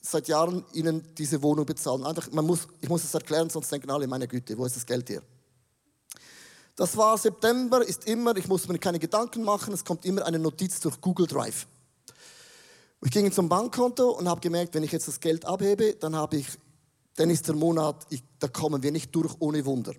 seit 0.00 0.28
Jahren 0.28 0.64
ihnen 0.72 1.02
diese 1.16 1.42
Wohnung 1.42 1.66
bezahlen. 1.66 2.04
Einfach, 2.04 2.30
man 2.32 2.46
muss, 2.46 2.66
ich 2.80 2.88
muss 2.88 3.04
es 3.04 3.14
erklären, 3.14 3.50
sonst 3.50 3.70
denken 3.70 3.90
alle, 3.90 4.06
meine 4.06 4.26
Güte, 4.26 4.56
wo 4.56 4.64
ist 4.64 4.76
das 4.76 4.86
Geld 4.86 5.08
hier? 5.08 5.22
Das 6.76 6.96
war 6.96 7.18
September, 7.18 7.84
ist 7.84 8.06
immer, 8.06 8.36
ich 8.36 8.46
muss 8.46 8.68
mir 8.68 8.78
keine 8.78 8.98
Gedanken 9.00 9.42
machen, 9.42 9.74
es 9.74 9.84
kommt 9.84 10.04
immer 10.04 10.24
eine 10.24 10.38
Notiz 10.38 10.78
durch 10.80 11.00
Google 11.00 11.26
Drive. 11.26 11.66
Ich 13.04 13.10
ging 13.10 13.30
zum 13.32 13.48
Bankkonto 13.48 14.10
und 14.10 14.28
habe 14.28 14.40
gemerkt, 14.40 14.74
wenn 14.74 14.82
ich 14.82 14.92
jetzt 14.92 15.08
das 15.08 15.20
Geld 15.20 15.44
abhebe, 15.44 15.94
dann 15.94 16.16
habe 16.16 16.36
ich, 16.36 16.46
dann 17.16 17.30
ist 17.30 17.46
der 17.48 17.54
Monat, 17.54 18.06
ich, 18.10 18.22
da 18.38 18.48
kommen 18.48 18.82
wir 18.82 18.92
nicht 18.92 19.14
durch 19.14 19.34
ohne 19.40 19.64
Wunder. 19.64 19.92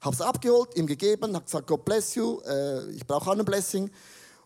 Habe 0.00 0.14
es 0.14 0.20
abgeholt, 0.20 0.76
ihm 0.76 0.86
gegeben, 0.86 1.34
habe 1.34 1.44
gesagt, 1.44 1.66
God 1.66 1.84
bless 1.84 2.14
you, 2.14 2.40
äh, 2.40 2.90
ich 2.90 3.06
brauche 3.06 3.30
auch 3.30 3.36
ein 3.36 3.44
Blessing. 3.44 3.90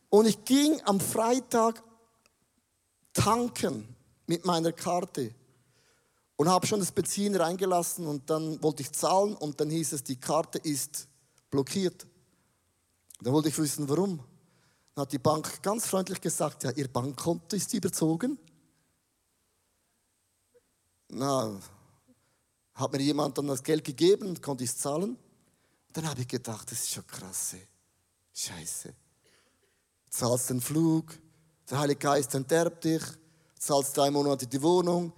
Und 0.09 0.27
ich 0.27 0.45
ging 0.45 0.81
am 0.85 1.01
Freitag 1.01 1.83
tanken 3.13 3.95
mit 4.27 4.45
meiner 4.45 4.73
Karte 4.73 5.35
und 6.37 6.49
habe 6.49 6.67
schon 6.67 6.81
das 6.81 6.93
Benzin 6.93 7.37
reingelassen 7.37 8.07
und 8.07 8.29
dann 8.29 8.63
wollte 8.63 8.83
ich 8.83 8.93
zahlen 8.93 9.35
und 9.35 9.61
dann 9.61 9.71
hieß 9.71 9.93
es, 9.93 10.03
die 10.03 10.17
Karte 10.17 10.59
ist 10.59 11.07
blockiert. 11.51 12.07
Dann 13.21 13.33
wollte 13.33 13.49
ich 13.49 13.59
wissen, 13.59 13.89
warum. 13.89 14.19
Dann 14.95 15.03
hat 15.03 15.13
die 15.13 15.19
Bank 15.19 15.63
ganz 15.63 15.87
freundlich 15.87 16.21
gesagt, 16.21 16.65
ja, 16.65 16.71
Ihr 16.73 16.89
Bankkonto 16.89 17.57
ist 17.57 17.73
überzogen. 17.73 18.39
Na, 21.09 21.61
hat 22.75 22.93
mir 22.93 23.01
jemand 23.01 23.39
dann 23.39 23.47
das 23.47 23.63
Geld 23.63 23.85
gegeben, 23.85 24.41
konnte 24.41 24.65
ich 24.65 24.71
es 24.71 24.79
zahlen. 24.79 25.17
Dann 25.93 26.09
habe 26.09 26.23
ich 26.23 26.29
gedacht, 26.29 26.71
das 26.71 26.81
ist 26.81 26.93
schon 26.93 27.07
krass. 27.07 27.55
Scheiße. 28.35 28.95
Zahlst 30.09 30.51
den 30.51 30.61
Flug, 30.61 31.19
der 31.71 31.79
Heilige 31.81 32.01
Geist 32.01 32.35
enterbt 32.35 32.85
dich, 32.85 33.03
zahlst 33.59 33.97
drei 33.97 34.11
Monate 34.11 34.47
die 34.47 34.61
Wohnung 34.63 35.13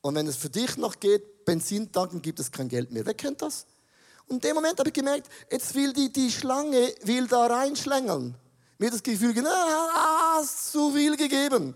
und 0.00 0.14
wenn 0.14 0.26
es 0.26 0.36
für 0.36 0.50
dich 0.50 0.76
noch 0.76 0.98
geht, 1.00 1.44
Benzin 1.44 1.90
tanken, 1.90 2.20
gibt 2.20 2.40
es 2.40 2.50
kein 2.50 2.68
Geld 2.68 2.90
mehr. 2.90 3.04
Wer 3.04 3.14
kennt 3.14 3.40
das? 3.42 3.66
Und 4.26 4.36
in 4.36 4.40
dem 4.40 4.54
Moment 4.56 4.78
habe 4.78 4.90
ich 4.90 4.94
gemerkt, 4.94 5.28
jetzt 5.50 5.74
will 5.74 5.92
die, 5.92 6.12
die 6.12 6.30
Schlange 6.30 6.94
will 7.02 7.26
da 7.26 7.46
reinschlängeln. 7.46 8.34
Mir 8.78 8.90
das 8.90 9.02
Gefühl, 9.02 9.34
ah, 9.46 10.36
hast 10.36 10.72
zu 10.72 10.92
viel 10.92 11.16
gegeben. 11.16 11.74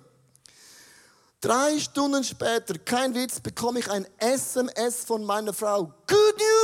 Drei 1.41 1.79
Stunden 1.81 2.23
später, 2.23 2.79
kein 2.79 3.15
Witz, 3.15 3.41
bekomme 3.41 3.81
ich 3.81 3.91
ein 3.91 4.07
SMS 4.19 5.05
von 5.05 5.25
meiner 5.25 5.53
Frau. 5.53 5.87
Good 6.07 6.37
News! 6.37 6.62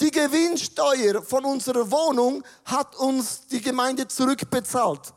Die 0.00 0.10
Gewinnsteuer 0.10 1.22
von 1.22 1.44
unserer 1.44 1.90
Wohnung 1.90 2.44
hat 2.64 2.94
uns 2.96 3.46
die 3.48 3.60
Gemeinde 3.60 4.06
zurückbezahlt. 4.06 5.12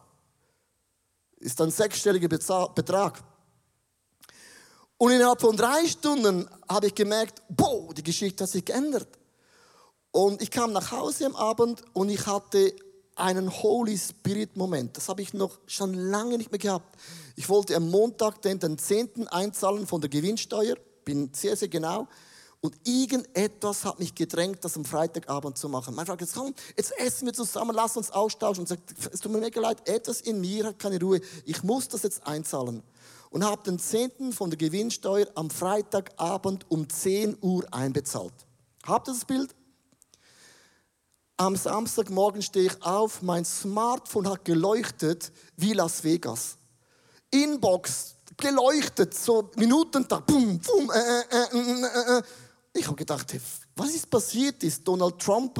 Ist 1.38 1.62
ein 1.62 1.70
sechsstelliger 1.70 2.28
Betrag. 2.28 3.24
Und 4.98 5.12
innerhalb 5.12 5.41
von 5.41 5.56
drei 5.56 5.88
Stunden 5.88 6.48
habe 6.67 6.88
ich 6.88 6.96
gemerkt, 6.96 7.41
boah, 7.50 7.94
die 7.94 8.04
Geschichte 8.04 8.44
hat 8.44 8.52
sich 8.52 8.65
geändert. 8.65 9.08
Und 10.12 10.41
ich 10.41 10.52
kam 10.52 10.74
nach 10.74 10.91
Hause 10.91 11.28
am 11.28 11.36
Abend 11.36 11.84
und 11.94 12.10
ich 12.10 12.26
hatte 12.26 12.76
einen 13.15 13.52
Holy 13.62 13.98
Spirit 13.98 14.58
Moment. 14.58 14.98
Das 14.98 15.10
habe 15.10 15.22
ich 15.22 15.34
noch 15.34 15.60
schon 15.67 15.94
lange 15.94 16.38
nicht 16.38 16.52
mehr 16.52 16.60
gehabt. 16.60 16.98
Ich 17.36 17.50
wollte 17.50 17.76
am 17.76 17.89
Montag 17.89 18.41
den, 18.41 18.60
den 18.60 18.78
10. 18.78 19.28
einzahlen 19.28 19.86
von 19.86 20.02
der 20.02 20.10
Gewinnsteuer, 20.10 20.76
bin 21.06 21.32
sehr, 21.34 21.56
sehr 21.56 21.67
genau. 21.67 22.08
Und 22.63 22.76
irgendetwas 22.84 23.86
hat 23.86 24.00
mich 24.00 24.13
gedrängt, 24.13 24.63
das 24.63 24.78
am 24.78 24.86
Freitagabend 24.86 25.58
zu 25.58 25.67
machen. 25.67 25.95
Mein 25.95 26.06
Frau 26.06 26.15
sagt, 26.15 26.34
komm, 26.36 26.54
jetzt 26.78 26.97
essen 27.00 27.26
wir 27.26 27.34
zusammen, 27.34 27.76
lass 27.76 27.97
uns 27.97 28.12
austauschen. 28.12 28.62
Und 28.62 28.67
sagt, 28.67 28.93
es 29.12 29.19
tut 29.19 29.32
mir 29.32 29.39
mega 29.39 29.60
leid, 29.60 29.88
etwas 29.89 30.21
in 30.21 30.39
mir 30.39 30.65
hat 30.67 30.78
keine 30.78 31.00
Ruhe. 31.00 31.21
Ich 31.45 31.63
muss 31.63 31.88
das 31.88 32.04
jetzt 32.04 32.26
einzahlen. 32.26 32.84
Und 33.32 33.43
habe 33.43 33.63
den 33.63 33.80
10. 33.80 34.32
von 34.32 34.52
der 34.52 34.58
Gewinnsteuer 34.58 35.26
am 35.34 35.50
Freitagabend 35.50 36.69
um 36.69 36.88
10 36.88 37.38
Uhr 37.41 37.65
einbezahlt. 37.71 38.34
Habt 38.86 39.08
ihr 39.08 39.13
das 39.13 39.26
Bild? 39.26 39.56
Am 41.38 41.56
Samstagmorgen 41.56 42.43
stehe 42.43 42.67
ich 42.67 42.84
auf, 42.84 43.24
mein 43.24 43.43
Smartphone 43.43 44.30
hat 44.30 44.45
geleuchtet 44.45 45.32
wie 45.58 45.74
Las 45.74 46.04
Vegas. 46.04 46.58
Inbox 47.32 48.15
geleuchtet, 48.38 49.15
so 49.15 49.50
Minuten 49.56 50.06
da, 50.08 50.19
boom, 50.19 50.60
boom, 50.60 50.91
äh, 50.91 51.21
äh, 51.21 52.17
äh, 52.17 52.21
Ich 52.73 52.86
habe 52.88 52.95
gedacht, 52.95 53.36
was 53.75 53.93
ist 53.93 54.10
passiert? 54.10 54.63
Ist 54.63 54.88
Donald 54.88 55.19
Trump 55.19 55.60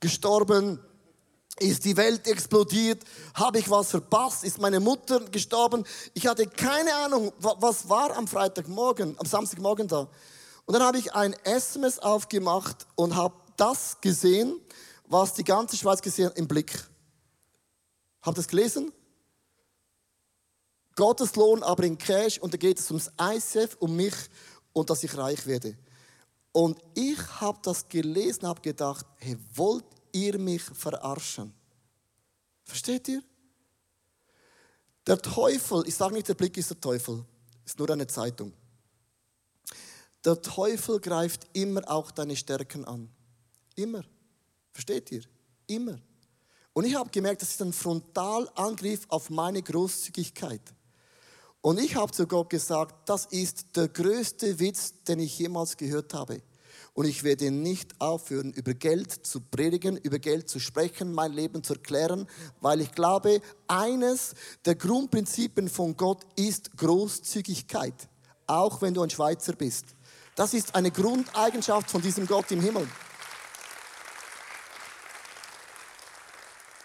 gestorben? 0.00 0.80
Ist 1.60 1.84
die 1.84 1.96
Welt 1.96 2.26
explodiert? 2.26 3.02
Habe 3.34 3.60
ich 3.60 3.70
was 3.70 3.90
verpasst? 3.90 4.42
Ist 4.44 4.60
meine 4.60 4.80
Mutter 4.80 5.20
gestorben? 5.20 5.84
Ich 6.12 6.26
hatte 6.26 6.46
keine 6.46 6.94
Ahnung, 6.96 7.32
was 7.38 7.88
war 7.88 8.16
am 8.16 8.26
Freitagmorgen, 8.26 9.16
am 9.18 9.26
Samstagmorgen 9.26 9.86
da. 9.86 10.08
Und 10.66 10.74
dann 10.74 10.82
habe 10.82 10.98
ich 10.98 11.14
ein 11.14 11.34
SMS 11.44 11.98
aufgemacht 12.00 12.86
und 12.96 13.14
habe 13.14 13.34
das 13.56 14.00
gesehen 14.00 14.60
was 15.06 15.34
die 15.34 15.44
ganze 15.44 15.76
Schweiz 15.76 16.02
gesehen 16.02 16.32
im 16.34 16.48
Blick. 16.48 16.72
Habt 18.22 18.36
ihr 18.36 18.42
das 18.42 18.48
gelesen? 18.48 18.92
Gottes 20.96 21.34
Lohn 21.36 21.62
aber 21.62 21.84
in 21.84 21.98
Cash 21.98 22.38
und 22.38 22.54
da 22.54 22.58
geht 22.58 22.78
es 22.78 22.90
ums 22.90 23.10
ICF, 23.20 23.76
um 23.80 23.96
mich 23.96 24.14
und 24.72 24.90
dass 24.90 25.02
ich 25.02 25.16
reich 25.16 25.46
werde. 25.46 25.76
Und 26.54 26.78
ich 26.94 27.18
habe 27.40 27.58
das 27.62 27.88
gelesen, 27.88 28.46
habe 28.46 28.60
gedacht, 28.60 29.04
hey, 29.16 29.36
wollt 29.54 29.84
ihr 30.12 30.38
mich 30.38 30.62
verarschen? 30.62 31.52
Versteht 32.62 33.08
ihr? 33.08 33.24
Der 35.04 35.18
Teufel, 35.18 35.82
ich 35.84 35.96
sage 35.96 36.14
nicht, 36.14 36.28
der 36.28 36.34
Blick 36.34 36.56
ist 36.56 36.70
der 36.70 36.80
Teufel, 36.80 37.24
ist 37.64 37.76
nur 37.76 37.90
eine 37.90 38.06
Zeitung. 38.06 38.52
Der 40.24 40.40
Teufel 40.40 41.00
greift 41.00 41.48
immer 41.54 41.82
auch 41.90 42.12
deine 42.12 42.36
Stärken 42.36 42.84
an. 42.84 43.10
Immer. 43.74 44.04
Versteht 44.70 45.10
ihr? 45.10 45.24
Immer. 45.66 45.98
Und 46.72 46.84
ich 46.84 46.94
habe 46.94 47.10
gemerkt, 47.10 47.42
das 47.42 47.50
ist 47.50 47.62
ein 47.62 47.72
Frontalangriff 47.72 49.06
auf 49.08 49.28
meine 49.28 49.60
Großzügigkeit. 49.60 50.62
Und 51.64 51.80
ich 51.80 51.96
habe 51.96 52.12
zu 52.12 52.26
Gott 52.26 52.50
gesagt, 52.50 53.08
das 53.08 53.24
ist 53.24 53.74
der 53.74 53.88
größte 53.88 54.60
Witz, 54.60 55.02
den 55.08 55.18
ich 55.18 55.38
jemals 55.38 55.78
gehört 55.78 56.12
habe. 56.12 56.42
Und 56.92 57.06
ich 57.06 57.24
werde 57.24 57.50
nicht 57.50 57.98
aufhören, 58.02 58.52
über 58.52 58.74
Geld 58.74 59.10
zu 59.10 59.40
predigen, 59.40 59.96
über 59.96 60.18
Geld 60.18 60.46
zu 60.46 60.60
sprechen, 60.60 61.14
mein 61.14 61.32
Leben 61.32 61.64
zu 61.64 61.72
erklären, 61.72 62.28
weil 62.60 62.82
ich 62.82 62.92
glaube, 62.92 63.40
eines 63.66 64.34
der 64.66 64.74
Grundprinzipien 64.74 65.70
von 65.70 65.96
Gott 65.96 66.26
ist 66.36 66.76
Großzügigkeit, 66.76 68.10
auch 68.46 68.82
wenn 68.82 68.92
du 68.92 69.00
ein 69.00 69.08
Schweizer 69.08 69.54
bist. 69.54 69.86
Das 70.36 70.52
ist 70.52 70.74
eine 70.74 70.90
Grundeigenschaft 70.90 71.90
von 71.90 72.02
diesem 72.02 72.26
Gott 72.26 72.50
im 72.50 72.60
Himmel. 72.60 72.86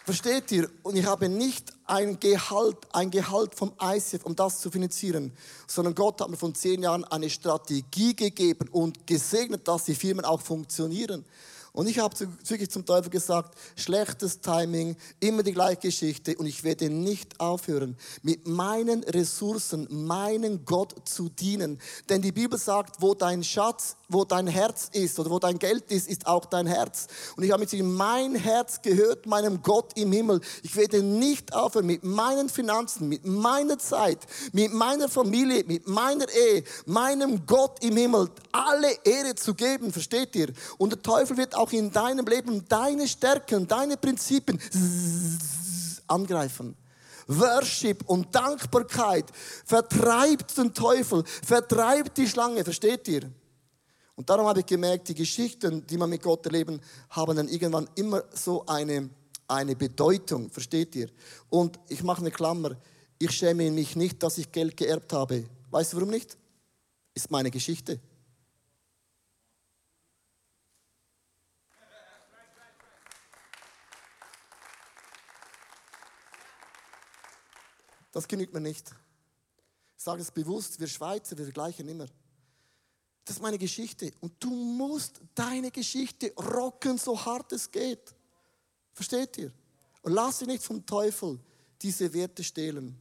Versteht 0.10 0.52
ihr? 0.52 0.68
Und 0.82 0.96
ich 0.96 1.06
habe 1.06 1.30
nicht 1.30 1.72
ein 1.86 2.20
Gehalt, 2.20 2.78
ein 2.94 3.12
Gehalt 3.12 3.54
vom 3.54 3.74
ICF, 3.80 4.26
um 4.26 4.36
das 4.36 4.60
zu 4.60 4.72
finanzieren, 4.72 5.32
sondern 5.68 5.94
Gott 5.94 6.20
hat 6.20 6.30
mir 6.32 6.36
von 6.36 6.56
zehn 6.56 6.82
Jahren 6.82 7.04
eine 7.04 7.30
Strategie 7.30 8.16
gegeben 8.16 8.70
und 8.72 9.06
gesegnet, 9.06 9.68
dass 9.68 9.84
die 9.84 9.94
Firmen 9.94 10.26
auch 10.26 10.42
funktionieren. 10.42 11.26
Und 11.72 11.88
ich 11.88 12.00
habe 12.00 12.16
wirklich 12.48 12.70
zum 12.70 12.86
Teufel 12.86 13.10
gesagt, 13.10 13.56
schlechtes 13.76 14.42
Timing, 14.42 14.96
immer 15.20 15.44
die 15.44 15.54
gleiche 15.54 15.82
Geschichte 15.82 16.36
und 16.38 16.46
ich 16.46 16.64
werde 16.64 16.90
nicht 16.90 17.40
aufhören, 17.40 17.96
mit 18.24 18.48
meinen 18.48 19.04
Ressourcen, 19.04 19.88
meinen 19.90 20.66
Gott 20.66 20.96
zu 21.08 21.30
dienen. 21.30 21.80
Denn 22.10 22.22
die 22.22 22.32
Bibel 22.32 22.58
sagt, 22.58 23.02
wo 23.02 23.14
dein 23.14 23.44
Schatz, 23.44 23.96
wo 24.08 24.26
dein 24.26 24.48
Herz 24.48 24.90
ist 24.94 25.20
oder 25.20 25.30
wo 25.30 25.40
dein 25.40 25.60
Geld 25.60 25.92
ist, 25.92 26.08
ist 26.08 26.26
auch 26.26 26.46
dein 26.46 26.66
Herz. 26.66 27.08
Und 27.36 27.44
ich 27.44 27.52
habe 27.52 27.62
mit 27.62 27.72
ihm, 27.74 27.94
mein 27.94 28.36
Herz 28.36 28.82
gehört 28.82 29.26
meinem 29.26 29.62
Gott 29.62 29.94
im 29.96 30.12
Himmel. 30.12 30.42
Ich 30.64 30.76
werde 30.76 31.04
nicht 31.04 31.54
aufhören, 31.54 31.86
mit 31.86 32.04
meinen 32.04 32.50
Finanzen, 32.50 33.08
mit 33.08 33.26
meiner 33.26 33.78
Zeit, 33.78 34.20
mit 34.52 34.74
meiner 34.74 35.08
Familie, 35.08 35.64
mit 35.66 35.88
meiner 35.88 36.28
Ehe, 36.30 36.64
meinem 36.86 37.46
Gott 37.46 37.84
im 37.84 37.96
Himmel 37.96 38.30
alle 38.52 38.92
Ehre 39.04 39.36
zu 39.36 39.54
geben, 39.54 39.92
versteht 39.92 40.36
ihr? 40.36 40.52
Und 40.78 40.92
der 40.92 41.02
Teufel 41.02 41.38
wird 41.38 41.56
auch 41.60 41.74
in 41.74 41.92
deinem 41.92 42.26
Leben 42.26 42.66
deine 42.70 43.06
Stärken, 43.08 43.68
deine 43.68 43.98
Prinzipien 43.98 44.60
angreifen. 46.08 46.76
Worship 47.28 48.04
und 48.08 48.34
Dankbarkeit 48.34 49.26
vertreibt 49.66 50.58
den 50.58 50.74
Teufel, 50.74 51.24
vertreibt 51.26 52.18
die 52.18 52.28
Schlange, 52.28 52.64
versteht 52.64 53.08
ihr? 53.10 53.30
Und 54.16 54.30
darum 54.30 54.48
habe 54.48 54.62
ich 54.62 54.66
gemerkt, 54.66 55.10
die 55.10 55.14
Geschichten, 55.14 55.86
die 55.86 55.98
man 55.98 56.10
mit 56.10 56.24
Gott 56.24 56.46
erleben, 56.46 56.80
haben 57.10 57.36
dann 57.36 57.48
irgendwann 57.50 57.90
immer 57.96 58.24
so 58.34 58.66
eine, 58.66 59.10
eine 59.48 59.76
Bedeutung, 59.76 60.50
versteht 60.50 60.96
ihr? 60.96 61.10
Und 61.50 61.78
ich 61.90 62.04
mache 62.04 62.22
eine 62.22 62.32
Klammer, 62.32 62.78
ich 63.20 63.32
schäme 63.32 63.70
mich 63.70 63.96
nicht, 63.96 64.24
dass 64.24 64.38
ich 64.38 64.52
Geld 64.52 64.78
geerbt 64.78 65.12
habe. 65.12 65.46
Weißt 65.70 65.92
du 65.92 65.98
warum 65.98 66.10
nicht? 66.10 66.38
Ist 67.14 67.30
meine 67.30 67.52
Geschichte. 67.52 68.00
Das 78.12 78.28
genügt 78.28 78.54
mir 78.54 78.62
nicht. 78.62 78.90
Ich 79.98 80.04
sage 80.04 80.22
es 80.22 80.32
bewusst, 80.32 80.80
wir 80.80 80.88
Schweizer, 80.88 81.38
wir 81.38 81.46
vergleichen 81.46 81.88
immer. 81.88 82.08
Das 83.26 83.36
ist 83.36 83.42
meine 83.42 83.58
Geschichte. 83.58 84.12
Und 84.22 84.34
du 84.40 84.50
musst 84.50 85.22
deine 85.36 85.72
Geschichte 85.72 86.34
rocken, 86.36 86.98
so 86.98 87.24
hart 87.26 87.52
es 87.52 87.70
geht. 87.70 88.16
Versteht 88.94 89.38
ihr? 89.38 89.52
Und 90.02 90.14
lass 90.14 90.40
dich 90.40 90.48
nicht 90.48 90.64
vom 90.64 90.86
Teufel 90.86 91.40
diese 91.82 92.12
Werte 92.14 92.44
stehlen. 92.44 93.00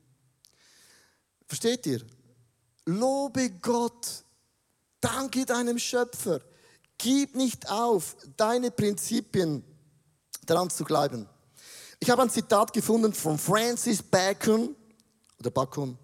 Versteht 1.46 1.86
ihr? 1.86 2.04
Lobe 2.84 3.50
Gott. 3.62 4.24
Danke 5.00 5.46
deinem 5.46 5.78
Schöpfer. 5.78 6.40
Gib 6.98 7.36
nicht 7.36 7.70
auf, 7.70 8.16
deine 8.36 8.70
Prinzipien 8.70 9.64
daran 10.44 10.68
zu 10.68 10.84
bleiben. 10.84 11.28
Ich 12.00 12.10
habe 12.10 12.22
ein 12.22 12.30
Zitat 12.30 12.72
gefunden 12.72 13.12
von 13.12 13.38
Francis 13.38 14.02
Bacon 14.02 14.74
oder 15.38 15.50
Bacon. 15.50 15.98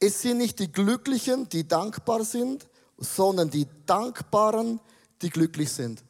Es 0.00 0.22
sind 0.22 0.38
nicht 0.38 0.58
die 0.58 0.70
Glücklichen, 0.70 1.48
die 1.48 1.66
dankbar 1.66 2.24
sind, 2.24 2.68
sondern 2.96 3.50
die 3.50 3.66
Dankbaren, 3.86 4.80
die 5.22 5.30
glücklich 5.30 5.72
sind. 5.72 6.04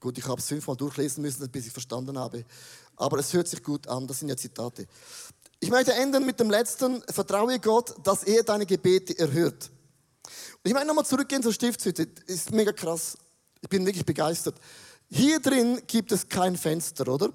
Gut, 0.00 0.18
ich 0.18 0.26
habe 0.26 0.40
es 0.40 0.46
fünfmal 0.46 0.76
durchlesen 0.76 1.22
müssen, 1.22 1.48
bis 1.50 1.66
ich 1.66 1.72
verstanden 1.72 2.18
habe. 2.18 2.44
Aber 2.96 3.18
es 3.18 3.32
hört 3.32 3.48
sich 3.48 3.62
gut 3.62 3.88
an, 3.88 4.06
das 4.06 4.20
sind 4.20 4.28
ja 4.28 4.36
Zitate. 4.36 4.86
Ich 5.60 5.70
möchte 5.70 5.94
enden 5.94 6.26
mit 6.26 6.38
dem 6.38 6.50
letzten. 6.50 7.02
Vertraue 7.10 7.58
Gott, 7.58 7.94
dass 8.02 8.22
er 8.24 8.42
deine 8.42 8.66
Gebete 8.66 9.18
erhört. 9.18 9.70
Und 10.24 10.68
ich 10.68 10.72
möchte 10.72 10.86
nochmal 10.86 11.06
zurückgehen 11.06 11.42
zur 11.42 11.52
Stiftshütte. 11.52 12.08
Ist 12.26 12.52
mega 12.52 12.72
krass. 12.72 13.16
Ich 13.60 13.68
bin 13.68 13.86
wirklich 13.86 14.04
begeistert. 14.04 14.56
Hier 15.10 15.40
drin 15.40 15.80
gibt 15.86 16.12
es 16.12 16.28
kein 16.28 16.56
Fenster, 16.56 17.08
oder? 17.08 17.30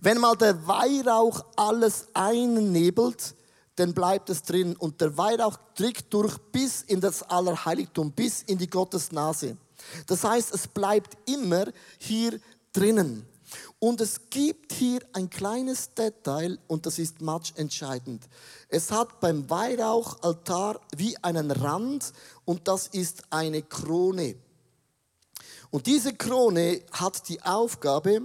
Wenn 0.00 0.18
mal 0.18 0.36
der 0.36 0.66
Weihrauch 0.66 1.44
alles 1.56 2.08
einnebelt, 2.14 3.34
dann 3.76 3.94
bleibt 3.94 4.30
es 4.30 4.42
drin. 4.42 4.76
Und 4.76 5.00
der 5.00 5.16
Weihrauch 5.16 5.58
trägt 5.74 6.12
durch 6.12 6.36
bis 6.52 6.82
in 6.82 7.00
das 7.00 7.22
Allerheiligtum, 7.22 8.12
bis 8.12 8.42
in 8.42 8.58
die 8.58 8.68
Gottesnase. 8.68 9.56
Das 10.06 10.24
heißt, 10.24 10.54
es 10.54 10.68
bleibt 10.68 11.16
immer 11.28 11.66
hier 11.98 12.38
drinnen. 12.72 13.26
Und 13.78 14.00
es 14.00 14.20
gibt 14.30 14.72
hier 14.72 15.00
ein 15.12 15.28
kleines 15.28 15.92
Detail 15.94 16.58
und 16.68 16.86
das 16.86 16.98
ist 16.98 17.20
matchentscheidend. 17.20 18.28
Es 18.68 18.92
hat 18.92 19.20
beim 19.20 19.48
Weihrauchaltar 19.50 20.80
wie 20.96 21.16
einen 21.22 21.50
Rand 21.50 22.12
und 22.44 22.68
das 22.68 22.86
ist 22.88 23.22
eine 23.30 23.62
Krone. 23.62 24.36
Und 25.70 25.86
diese 25.86 26.12
Krone 26.12 26.82
hat 26.92 27.28
die 27.28 27.40
Aufgabe, 27.42 28.22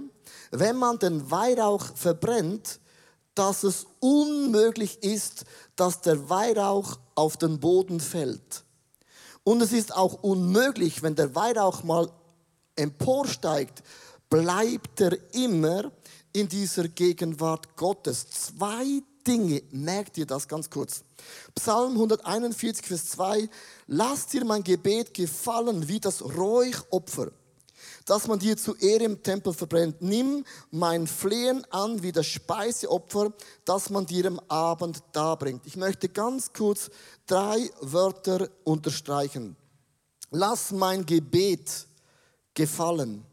wenn 0.50 0.76
man 0.76 0.98
den 0.98 1.30
Weihrauch 1.30 1.84
verbrennt, 1.94 2.80
dass 3.34 3.62
es 3.62 3.86
unmöglich 4.00 5.02
ist, 5.02 5.44
dass 5.76 6.00
der 6.00 6.28
Weihrauch 6.28 6.98
auf 7.14 7.36
den 7.36 7.60
Boden 7.60 8.00
fällt. 8.00 8.64
Und 9.44 9.60
es 9.60 9.72
ist 9.72 9.94
auch 9.94 10.22
unmöglich, 10.22 11.02
wenn 11.02 11.14
der 11.14 11.34
Weihrauch 11.34 11.84
mal 11.84 12.10
emporsteigt, 12.74 13.82
bleibt 14.28 15.00
er 15.00 15.16
immer 15.34 15.92
in 16.32 16.48
dieser 16.48 16.88
Gegenwart 16.88 17.76
Gottes. 17.76 18.28
Zwei 18.28 19.02
Dinge, 19.26 19.62
merkt 19.70 20.16
ihr 20.18 20.26
das 20.26 20.46
ganz 20.46 20.70
kurz. 20.70 21.02
Psalm 21.54 21.92
141, 21.92 22.86
Vers 22.86 23.10
2, 23.10 23.48
lasst 23.88 24.32
dir 24.32 24.44
mein 24.44 24.62
Gebet 24.62 25.12
gefallen 25.14 25.88
wie 25.88 26.00
das 26.00 26.22
Räuchopfer 26.22 27.32
dass 28.06 28.28
man 28.28 28.38
dir 28.38 28.56
zu 28.56 28.74
Ehre 28.76 29.04
im 29.04 29.22
Tempel 29.22 29.52
verbrennt. 29.52 30.00
Nimm 30.00 30.44
mein 30.70 31.06
Flehen 31.06 31.64
an 31.70 32.02
wie 32.02 32.12
das 32.12 32.26
Speiseopfer, 32.26 33.32
das 33.64 33.90
man 33.90 34.06
dir 34.06 34.26
am 34.26 34.40
Abend 34.48 35.02
darbringt. 35.12 35.66
Ich 35.66 35.76
möchte 35.76 36.08
ganz 36.08 36.52
kurz 36.52 36.88
drei 37.26 37.68
Wörter 37.80 38.48
unterstreichen. 38.64 39.56
Lass 40.30 40.70
mein 40.70 41.04
Gebet 41.04 41.86
gefallen, 42.54 43.24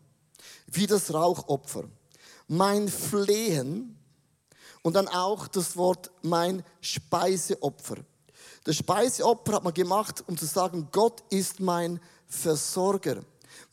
wie 0.67 0.87
das 0.87 1.13
Rauchopfer. 1.13 1.85
Mein 2.47 2.89
Flehen 2.89 3.97
und 4.83 4.95
dann 4.95 5.07
auch 5.07 5.47
das 5.47 5.75
Wort 5.75 6.11
mein 6.21 6.63
Speiseopfer. 6.79 7.97
Das 8.63 8.75
Speiseopfer 8.75 9.53
hat 9.53 9.63
man 9.63 9.73
gemacht, 9.73 10.23
um 10.27 10.37
zu 10.37 10.45
sagen, 10.45 10.87
Gott 10.91 11.23
ist 11.31 11.59
mein 11.59 11.99
Versorger 12.27 13.23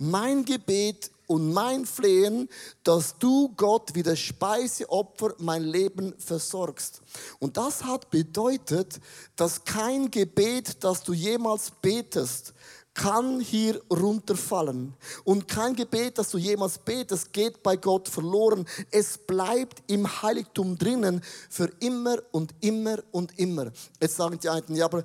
mein 0.01 0.45
Gebet 0.45 1.11
und 1.27 1.53
mein 1.53 1.87
Flehen, 1.87 2.49
dass 2.83 3.17
du 3.19 3.51
Gott 3.57 3.95
wie 3.95 4.03
das 4.03 4.19
Speiseopfer 4.19 5.35
mein 5.39 5.63
Leben 5.63 6.15
versorgst. 6.19 7.03
Und 7.39 7.57
das 7.57 7.85
hat 7.85 8.11
bedeutet, 8.11 8.99
dass 9.37 9.65
kein 9.65 10.11
Gebet, 10.11 10.83
das 10.83 11.03
du 11.03 11.13
jemals 11.13 11.71
betest, 11.83 12.53
kann 12.95 13.41
hier 13.41 13.81
runterfallen. 13.91 14.95
Und 15.25 15.49
kein 15.49 15.75
Gebet, 15.75 16.19
das 16.19 16.31
du 16.31 16.39
jemals 16.39 16.79
betest, 16.79 17.33
geht 17.33 17.63
bei 17.63 17.77
Gott 17.77 18.09
verloren. 18.09 18.67
Es 18.91 19.17
bleibt 19.19 19.83
im 19.87 20.23
Heiligtum 20.23 20.77
drinnen 20.77 21.23
für 21.49 21.71
immer 21.81 22.19
und 22.33 22.55
immer 22.61 22.99
und 23.13 23.39
immer. 23.39 23.71
Jetzt 24.01 24.17
sagen 24.17 24.39
die 24.43 24.49
einen, 24.49 24.75
ja, 24.75 24.87
aber 24.87 25.05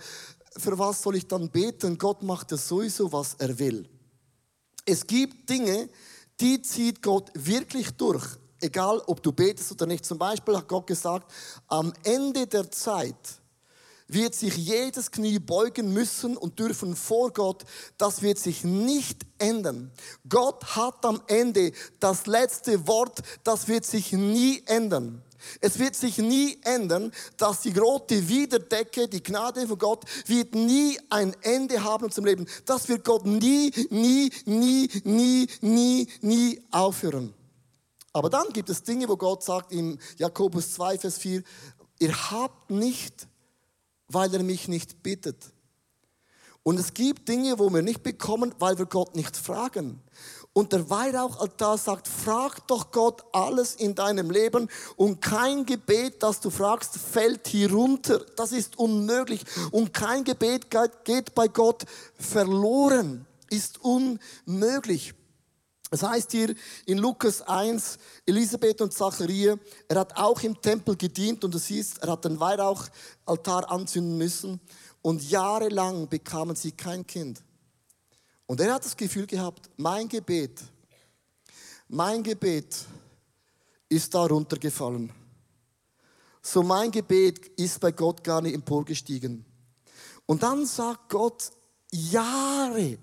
für 0.57 0.77
was 0.77 1.01
soll 1.01 1.15
ich 1.15 1.27
dann 1.27 1.49
beten? 1.49 1.97
Gott 1.97 2.23
macht 2.23 2.51
ja 2.51 2.57
sowieso, 2.57 3.11
was 3.11 3.35
er 3.35 3.57
will. 3.59 3.87
Es 4.85 5.05
gibt 5.05 5.49
Dinge, 5.49 5.89
die 6.39 6.61
zieht 6.61 7.01
Gott 7.01 7.31
wirklich 7.33 7.91
durch. 7.91 8.25
Egal, 8.61 9.01
ob 9.07 9.21
du 9.21 9.31
betest 9.31 9.71
oder 9.71 9.85
nicht. 9.85 10.05
Zum 10.05 10.17
Beispiel 10.17 10.55
hat 10.55 10.67
Gott 10.67 10.87
gesagt, 10.87 11.31
am 11.67 11.93
Ende 12.03 12.47
der 12.47 12.71
Zeit 12.71 13.41
wird 14.07 14.35
sich 14.35 14.55
jedes 14.55 15.11
Knie 15.11 15.39
beugen 15.39 15.93
müssen 15.93 16.37
und 16.37 16.59
dürfen 16.59 16.95
vor 16.95 17.31
Gott. 17.31 17.63
Das 17.97 18.21
wird 18.21 18.37
sich 18.37 18.63
nicht 18.63 19.25
ändern. 19.37 19.91
Gott 20.29 20.75
hat 20.75 21.05
am 21.05 21.21
Ende 21.27 21.71
das 21.99 22.27
letzte 22.27 22.87
Wort. 22.87 23.19
Das 23.43 23.67
wird 23.67 23.85
sich 23.85 24.11
nie 24.13 24.63
ändern. 24.65 25.21
Es 25.61 25.79
wird 25.79 25.95
sich 25.95 26.17
nie 26.17 26.57
ändern, 26.63 27.11
dass 27.37 27.61
die 27.61 27.77
rote 27.77 28.27
Wiederdecke, 28.27 29.07
die 29.07 29.21
Gnade 29.21 29.67
von 29.67 29.77
Gott, 29.77 30.03
wird 30.25 30.55
nie 30.55 30.99
ein 31.09 31.35
Ende 31.41 31.83
haben 31.83 32.11
zum 32.11 32.25
Leben. 32.25 32.47
Das 32.65 32.87
wird 32.87 33.03
Gott 33.03 33.25
nie, 33.25 33.71
nie, 33.89 34.31
nie, 34.45 34.89
nie, 35.03 35.47
nie, 35.61 36.07
nie 36.21 36.61
aufhören. 36.71 37.33
Aber 38.13 38.29
dann 38.29 38.47
gibt 38.53 38.69
es 38.69 38.81
Dinge, 38.81 39.09
wo 39.09 39.17
Gott 39.17 39.43
sagt 39.43 39.71
im 39.71 39.99
Jakobus 40.17 40.73
2, 40.73 40.99
Vers 40.99 41.17
4, 41.17 41.43
ihr 41.99 42.31
habt 42.31 42.71
nicht, 42.71 43.27
weil 44.07 44.33
er 44.33 44.43
mich 44.43 44.67
nicht 44.67 45.03
bittet. 45.03 45.51
Und 46.63 46.79
es 46.79 46.93
gibt 46.93 47.27
Dinge, 47.27 47.59
wo 47.59 47.71
wir 47.71 47.83
nicht 47.83 48.01
bekommen, 48.01 48.55
weil 48.57 48.77
wir 48.79 48.87
Gott 48.87 49.15
nicht 49.15 49.37
fragen. 49.37 50.01
Und 50.51 50.71
der 50.71 50.89
Weihrauchaltar 50.89 51.77
sagt, 51.77 52.07
frag 52.07 52.65
doch 52.67 52.91
Gott 52.91 53.23
alles 53.33 53.75
in 53.75 53.93
deinem 53.93 54.31
Leben 54.31 54.69
und 54.95 55.21
kein 55.21 55.65
Gebet, 55.65 56.23
das 56.23 56.39
du 56.39 56.49
fragst, 56.49 56.97
fällt 56.97 57.47
hier 57.49 57.71
runter. 57.71 58.25
Das 58.37 58.51
ist 58.51 58.79
unmöglich. 58.79 59.43
Und 59.71 59.93
kein 59.93 60.23
Gebet 60.23 60.67
geht 61.03 61.35
bei 61.35 61.49
Gott 61.49 61.83
verloren. 62.17 63.27
Ist 63.49 63.81
unmöglich. 63.83 65.13
Es 65.95 66.03
heißt 66.03 66.33
hier 66.33 66.53
in 66.85 66.97
Lukas 66.97 67.41
1, 67.41 67.97
Elisabeth 68.25 68.81
und 68.81 68.91
Zacharia, 68.91 69.57
er 69.87 69.99
hat 70.01 70.17
auch 70.17 70.41
im 70.41 70.61
Tempel 70.61 70.97
gedient 70.97 71.41
und 71.45 71.53
du 71.53 71.57
siehst, 71.57 71.99
er 71.99 72.11
hat 72.11 72.25
den 72.25 72.37
Weihrauchaltar 72.37 73.71
anzünden 73.71 74.17
müssen 74.17 74.59
und 75.01 75.23
jahrelang 75.31 76.09
bekamen 76.09 76.57
sie 76.57 76.73
kein 76.73 77.07
Kind. 77.07 77.41
Und 78.45 78.59
er 78.59 78.73
hat 78.73 78.83
das 78.83 78.97
Gefühl 78.97 79.25
gehabt, 79.25 79.69
mein 79.77 80.09
Gebet, 80.09 80.59
mein 81.87 82.21
Gebet 82.21 82.75
ist 83.87 84.13
da 84.13 84.25
runtergefallen. 84.25 85.13
So 86.41 86.61
mein 86.61 86.91
Gebet 86.91 87.39
ist 87.57 87.79
bei 87.79 87.93
Gott 87.93 88.21
gar 88.21 88.41
nicht 88.41 88.53
emporgestiegen. 88.53 89.45
Und 90.25 90.43
dann 90.43 90.65
sagt 90.65 91.07
Gott, 91.07 91.51
Jahre, 91.89 92.97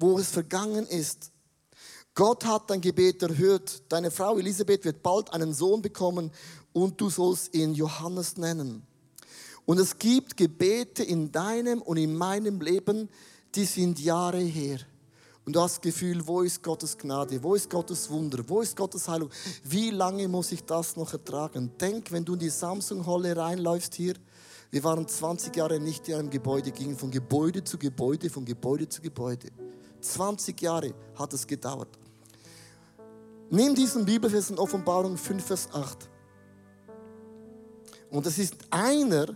wo 0.00 0.18
es 0.18 0.30
vergangen 0.30 0.88
ist, 0.88 1.30
Gott 2.16 2.46
hat 2.46 2.70
dein 2.70 2.80
Gebet 2.80 3.22
erhört. 3.22 3.82
Deine 3.90 4.10
Frau 4.10 4.38
Elisabeth 4.38 4.86
wird 4.86 5.02
bald 5.02 5.30
einen 5.34 5.52
Sohn 5.52 5.82
bekommen 5.82 6.30
und 6.72 6.98
du 6.98 7.10
sollst 7.10 7.54
ihn 7.54 7.74
Johannes 7.74 8.38
nennen. 8.38 8.86
Und 9.66 9.78
es 9.78 9.98
gibt 9.98 10.34
Gebete 10.34 11.04
in 11.04 11.30
deinem 11.30 11.82
und 11.82 11.98
in 11.98 12.16
meinem 12.16 12.62
Leben, 12.62 13.10
die 13.54 13.66
sind 13.66 14.00
Jahre 14.00 14.40
her. 14.40 14.78
Und 15.44 15.56
du 15.56 15.60
hast 15.60 15.74
das 15.74 15.80
Gefühl, 15.82 16.26
wo 16.26 16.40
ist 16.40 16.62
Gottes 16.62 16.96
Gnade, 16.96 17.42
wo 17.42 17.54
ist 17.54 17.68
Gottes 17.68 18.08
Wunder, 18.08 18.42
wo 18.48 18.62
ist 18.62 18.74
Gottes 18.74 19.06
Heilung? 19.08 19.28
Wie 19.62 19.90
lange 19.90 20.26
muss 20.26 20.52
ich 20.52 20.64
das 20.64 20.96
noch 20.96 21.12
ertragen? 21.12 21.70
Denk, 21.78 22.10
wenn 22.12 22.24
du 22.24 22.32
in 22.32 22.38
die 22.38 22.48
Samsung-Halle 22.48 23.36
reinläufst 23.36 23.94
hier, 23.94 24.14
wir 24.70 24.82
waren 24.84 25.06
20 25.06 25.54
Jahre 25.54 25.78
nicht 25.78 26.08
in 26.08 26.14
einem 26.14 26.30
Gebäude, 26.30 26.72
gingen 26.72 26.96
von 26.96 27.10
Gebäude 27.10 27.62
zu 27.62 27.76
Gebäude, 27.76 28.30
von 28.30 28.46
Gebäude 28.46 28.88
zu 28.88 29.02
Gebäude. 29.02 29.48
20 30.00 30.62
Jahre 30.62 30.94
hat 31.14 31.34
es 31.34 31.46
gedauert. 31.46 31.98
Nimm 33.50 33.74
diesen 33.74 34.04
Bibelvers 34.04 34.50
in 34.50 34.58
Offenbarung 34.58 35.16
5, 35.16 35.44
Vers 35.44 35.68
8. 35.72 36.08
Und 38.10 38.26
es 38.26 38.38
ist 38.38 38.54
einer 38.70 39.26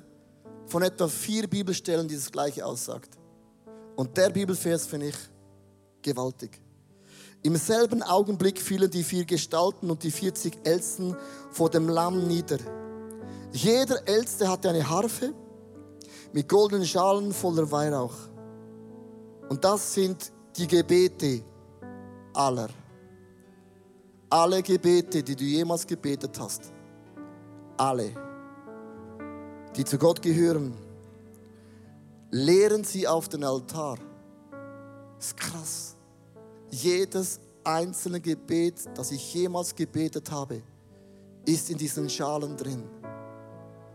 von 0.66 0.82
etwa 0.82 1.08
vier 1.08 1.48
Bibelstellen, 1.48 2.08
die 2.08 2.16
das 2.16 2.30
Gleiche 2.30 2.64
aussagt. 2.64 3.10
Und 3.96 4.16
der 4.16 4.30
Bibelvers 4.30 4.86
finde 4.86 5.08
ich 5.08 5.16
gewaltig. 6.02 6.60
Im 7.42 7.56
selben 7.56 8.02
Augenblick 8.02 8.60
fielen 8.60 8.90
die 8.90 9.02
vier 9.02 9.24
Gestalten 9.24 9.90
und 9.90 10.02
die 10.02 10.10
40 10.10 10.58
Ältesten 10.64 11.16
vor 11.50 11.70
dem 11.70 11.88
Lamm 11.88 12.26
nieder. 12.26 12.58
Jeder 13.52 14.06
Älteste 14.06 14.48
hatte 14.48 14.70
eine 14.70 14.88
Harfe 14.88 15.32
mit 16.32 16.48
goldenen 16.48 16.86
Schalen 16.86 17.32
voller 17.32 17.70
Weihrauch. 17.70 18.14
Und 19.48 19.64
das 19.64 19.94
sind 19.94 20.32
die 20.56 20.66
Gebete 20.66 21.42
aller. 22.34 22.68
Alle 24.32 24.62
Gebete, 24.62 25.24
die 25.24 25.34
du 25.34 25.42
jemals 25.42 25.84
gebetet 25.84 26.38
hast. 26.38 26.72
Alle, 27.76 28.14
die 29.74 29.84
zu 29.84 29.98
Gott 29.98 30.22
gehören, 30.22 30.72
lehren 32.30 32.84
sie 32.84 33.08
auf 33.08 33.28
den 33.28 33.42
Altar. 33.42 33.98
Das 35.16 35.26
ist 35.26 35.36
krass. 35.36 35.96
Jedes 36.70 37.40
einzelne 37.64 38.20
Gebet, 38.20 38.88
das 38.94 39.10
ich 39.10 39.34
jemals 39.34 39.74
gebetet 39.74 40.30
habe, 40.30 40.62
ist 41.44 41.68
in 41.68 41.78
diesen 41.78 42.08
Schalen 42.08 42.56
drin. 42.56 42.84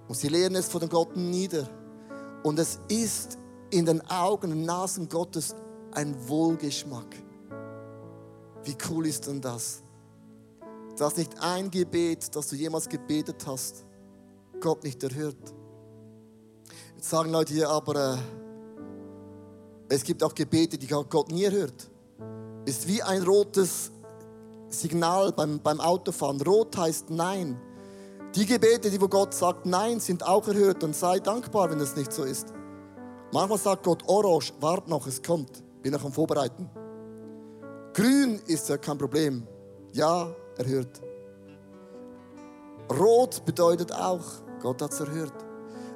Und 0.09 0.15
sie 0.15 0.27
lehren 0.27 0.55
es 0.55 0.67
vor 0.67 0.81
den 0.81 0.89
Gott 0.89 1.15
nieder. 1.15 1.69
Und 2.43 2.59
es 2.59 2.77
ist 2.89 3.37
in 3.71 3.85
den 3.85 4.05
Augen 4.09 4.51
und 4.51 4.65
Nasen 4.65 5.07
Gottes 5.07 5.55
ein 5.91 6.13
Wohlgeschmack. 6.27 7.15
Wie 8.65 8.75
cool 8.89 9.07
ist 9.07 9.27
denn 9.27 9.39
das? 9.39 9.81
Dass 10.97 11.17
nicht 11.17 11.39
ein 11.41 11.69
Gebet, 11.69 12.35
das 12.35 12.47
du 12.47 12.55
jemals 12.55 12.87
gebetet 12.87 13.45
hast, 13.45 13.85
Gott 14.61 14.83
nicht 14.83 15.03
erhört. 15.03 15.53
Jetzt 16.95 17.09
sagen 17.09 17.31
Leute 17.31 17.53
hier 17.53 17.69
aber, 17.69 18.13
äh, 18.13 18.17
es 19.89 20.03
gibt 20.03 20.23
auch 20.23 20.33
Gebete, 20.33 20.77
die 20.77 20.87
Gott 20.87 21.31
nie 21.31 21.43
erhört. 21.43 21.89
Ist 22.65 22.87
wie 22.87 23.03
ein 23.03 23.23
rotes 23.23 23.91
Signal 24.69 25.31
beim, 25.31 25.59
beim 25.59 25.79
Autofahren. 25.79 26.41
Rot 26.41 26.75
heißt 26.77 27.09
Nein. 27.09 27.59
Die 28.33 28.45
Gebete, 28.45 28.89
die 28.89 28.99
wo 28.99 29.07
Gott 29.07 29.33
sagt 29.33 29.65
Nein, 29.65 29.99
sind 29.99 30.25
auch 30.25 30.47
erhört 30.47 30.83
und 30.83 30.95
sei 30.95 31.19
dankbar, 31.19 31.69
wenn 31.69 31.79
das 31.79 31.95
nicht 31.95 32.11
so 32.11 32.23
ist. 32.23 32.53
Manchmal 33.31 33.59
sagt 33.59 33.83
Gott 33.83 34.03
Orange, 34.07 34.53
wart 34.59 34.87
noch, 34.87 35.07
es 35.07 35.21
kommt. 35.21 35.63
Bin 35.81 35.93
noch 35.93 36.03
am 36.03 36.11
Vorbereiten. 36.11 36.69
Grün 37.93 38.41
ist 38.47 38.67
ja 38.69 38.77
kein 38.77 38.97
Problem. 38.97 39.47
Ja, 39.93 40.35
erhört. 40.57 41.01
Rot 42.89 43.45
bedeutet 43.45 43.91
auch, 43.91 44.23
Gott 44.61 44.81
hat 44.81 44.93
es 44.93 44.99
erhört. 44.99 45.33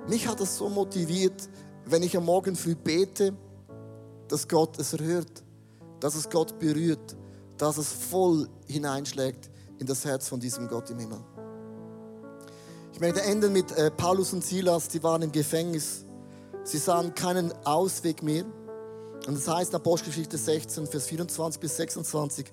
Mich 0.07 0.27
hat 0.27 0.39
es 0.41 0.57
so 0.57 0.69
motiviert, 0.69 1.49
wenn 1.85 2.03
ich 2.03 2.15
am 2.17 2.25
Morgen 2.25 2.55
früh 2.55 2.75
bete, 2.75 3.33
dass 4.27 4.47
Gott 4.47 4.79
es 4.79 4.93
erhört, 4.93 5.43
dass 5.99 6.15
es 6.15 6.29
Gott 6.29 6.57
berührt, 6.59 7.15
dass 7.57 7.77
es 7.77 7.91
voll 7.91 8.47
hineinschlägt 8.67 9.49
in 9.79 9.85
das 9.85 10.05
Herz 10.05 10.27
von 10.27 10.39
diesem 10.39 10.67
Gott 10.67 10.89
im 10.89 10.99
Himmel. 10.99 11.19
Ich 12.93 12.99
möchte 12.99 13.21
enden 13.21 13.53
mit 13.53 13.71
äh, 13.71 13.91
Paulus 13.91 14.33
und 14.33 14.43
Silas, 14.43 14.87
die 14.89 15.01
waren 15.03 15.21
im 15.21 15.31
Gefängnis. 15.31 16.05
Sie 16.63 16.77
sahen 16.77 17.15
keinen 17.15 17.53
Ausweg 17.65 18.21
mehr. 18.21 18.45
Und 19.27 19.35
das 19.35 19.47
heißt 19.47 19.71
in 19.71 19.75
Apostelgeschichte 19.75 20.37
16, 20.37 20.87
Vers 20.87 21.07
24 21.07 21.59
bis 21.59 21.77
26. 21.77 22.47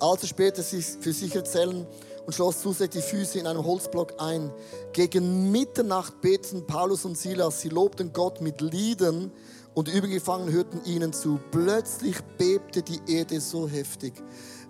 Als 0.00 0.22
er 0.22 0.28
später 0.28 0.62
sich 0.62 0.86
für 1.00 1.12
sich 1.12 1.34
erzählen 1.34 1.86
und 2.24 2.32
schloss 2.32 2.60
zusätzlich 2.60 3.04
die 3.04 3.10
Füße 3.10 3.38
in 3.38 3.46
einem 3.46 3.64
Holzblock 3.64 4.14
ein. 4.18 4.52
Gegen 4.92 5.50
Mitternacht 5.50 6.20
beteten 6.20 6.66
Paulus 6.66 7.04
und 7.04 7.18
Silas. 7.18 7.60
Sie 7.60 7.68
lobten 7.68 8.12
Gott 8.12 8.40
mit 8.40 8.60
Liedern 8.60 9.32
und 9.74 9.88
die 9.88 9.92
übrigen 9.92 10.14
Gefangenen 10.14 10.52
hörten 10.52 10.84
ihnen 10.84 11.12
zu. 11.12 11.40
Plötzlich 11.50 12.20
bebte 12.38 12.82
die 12.82 13.00
Erde 13.08 13.40
so 13.40 13.68
heftig. 13.68 14.14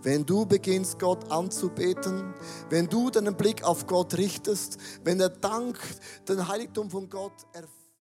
Wenn 0.03 0.27
du 0.27 0.47
beginnst, 0.47 0.99
Gott 0.99 1.31
anzubeten, 1.31 2.35
wenn 2.71 2.89
du 2.89 3.11
deinen 3.11 3.37
Blick 3.37 3.63
auf 3.63 3.87
Gott 3.87 4.15
richtest, 4.17 4.79
wenn 5.05 5.19
der 5.19 5.29
Dank 5.29 5.79
den 6.29 6.49
Heiligtum 6.49 6.91
von 6.91 7.09
Gott 7.09 7.33
erfüllt, 7.53 7.82